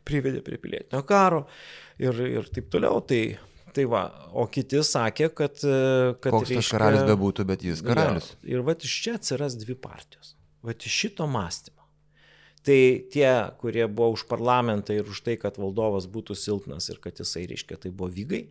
privedė 0.08 0.42
prie 0.44 0.60
pilietinio 0.60 1.06
karo 1.08 1.46
ir, 2.00 2.20
ir 2.40 2.50
taip 2.52 2.68
toliau. 2.72 3.04
Tai, 3.04 3.24
Tai 3.70 3.84
va, 3.86 4.00
o 4.34 4.48
kiti 4.50 4.80
sakė, 4.82 5.28
kad... 5.38 5.62
E, 5.62 6.16
kad 6.24 6.34
Koks 6.34 6.50
reiškia, 6.50 6.64
tas 6.64 6.72
karalius 6.74 7.04
bebūtų, 7.06 7.46
bet 7.52 7.64
jis 7.68 7.84
karalius. 7.86 8.32
Ja, 8.42 8.56
ir 8.56 8.64
va 8.66 8.74
iš 8.74 8.96
čia 9.06 9.14
atsiras 9.20 9.58
dvi 9.62 9.76
partijos. 9.78 10.34
Vat 10.66 10.86
iš 10.86 10.96
šito 11.04 11.28
mąstymo. 11.28 11.86
Tai 12.66 12.80
tie, 13.14 13.30
kurie 13.62 13.88
buvo 13.88 14.12
už 14.18 14.26
parlamentą 14.28 14.94
ir 14.94 15.08
už 15.08 15.24
tai, 15.24 15.38
kad 15.40 15.58
valdovas 15.58 16.10
būtų 16.12 16.36
silpnas 16.36 16.90
ir 16.92 17.00
kad 17.00 17.20
jisai, 17.22 17.46
reiškia, 17.48 17.78
tai 17.80 17.92
buvo 17.96 18.12
vygai, 18.12 18.44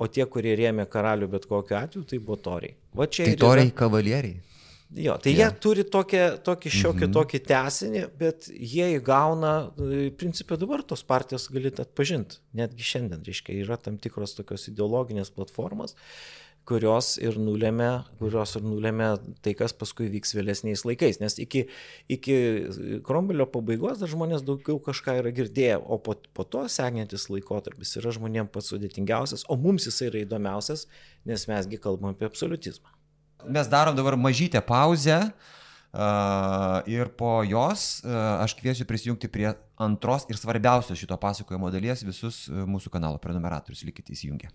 o 0.00 0.08
tie, 0.08 0.24
kurie 0.24 0.56
rėmė 0.56 0.86
karalių 0.88 1.28
bet 1.34 1.44
kokiu 1.50 1.76
atveju, 1.76 2.06
tai 2.08 2.18
buvo 2.18 2.38
toriai. 2.40 2.76
Va 2.96 3.06
čia 3.06 3.28
tai 3.28 3.36
toriai 3.40 3.68
yra... 3.68 3.76
kavalieriai. 3.76 4.40
Jo, 4.94 5.16
tai 5.18 5.32
yeah. 5.34 5.50
jie 5.50 5.60
turi 5.60 5.82
tokį, 5.90 6.20
tokį 6.46 6.70
šiokį 6.70 7.00
mm 7.00 7.08
-hmm. 7.08 7.14
tokį 7.16 7.38
tesinį, 7.50 8.02
bet 8.20 8.46
jie 8.54 8.86
įgauna, 8.96 9.52
principė 10.16 10.56
dabar 10.62 10.84
tos 10.86 11.02
partijos 11.02 11.48
galite 11.50 11.82
atpažinti, 11.82 12.38
netgi 12.54 12.86
šiandien, 12.86 13.24
reiškia, 13.26 13.56
yra 13.64 13.76
tam 13.76 13.98
tikros 13.98 14.36
tokios 14.38 14.68
ideologinės 14.70 15.32
platformos 15.34 15.96
kurios 16.66 17.14
ir 17.22 17.36
nulėmė, 17.38 17.90
kurios 18.20 18.56
ir 18.58 18.64
nulėmė 18.66 19.08
tai, 19.44 19.54
kas 19.58 19.74
paskui 19.76 20.08
vyks 20.10 20.34
vėlesniais 20.36 20.82
laikais. 20.88 21.20
Nes 21.22 21.38
iki, 21.42 21.66
iki 22.12 22.36
Krombilio 23.06 23.46
pabaigos 23.50 24.00
dar 24.02 24.10
žmonės 24.10 24.44
daugiau 24.46 24.80
kažką 24.82 25.18
yra 25.22 25.32
girdėję, 25.36 25.78
o 25.78 26.00
po, 26.02 26.16
po 26.36 26.46
to 26.46 26.66
sekantis 26.72 27.28
laikotarpis 27.32 27.96
yra 28.00 28.14
žmonėms 28.16 28.52
pats 28.54 28.72
sudėtingiausias, 28.74 29.46
o 29.48 29.58
mums 29.60 29.86
jis 29.88 30.02
yra 30.08 30.24
įdomiausias, 30.24 30.86
nes 31.28 31.46
mesgi 31.50 31.80
kalbam 31.82 32.14
apie 32.14 32.26
absoliutizmą. 32.28 32.90
Mes 33.46 33.70
darom 33.70 33.94
dabar 33.96 34.18
mažytę 34.18 34.62
pauzę. 34.66 35.22
Uh, 35.96 36.82
ir 36.84 37.08
po 37.16 37.40
jos 37.46 38.02
uh, 38.04 38.42
aš 38.44 38.52
kviesiu 38.58 38.84
prisijungti 38.84 39.30
prie 39.32 39.46
antros 39.80 40.26
ir 40.28 40.36
svarbiausios 40.36 40.98
šito 41.00 41.16
pasakojimo 41.16 41.70
dalies 41.72 42.04
visus 42.04 42.44
mūsų 42.52 42.92
kanalo 42.92 43.22
prenumeratorius. 43.22 43.86
Likite 43.88 44.12
įsijungę. 44.12 44.52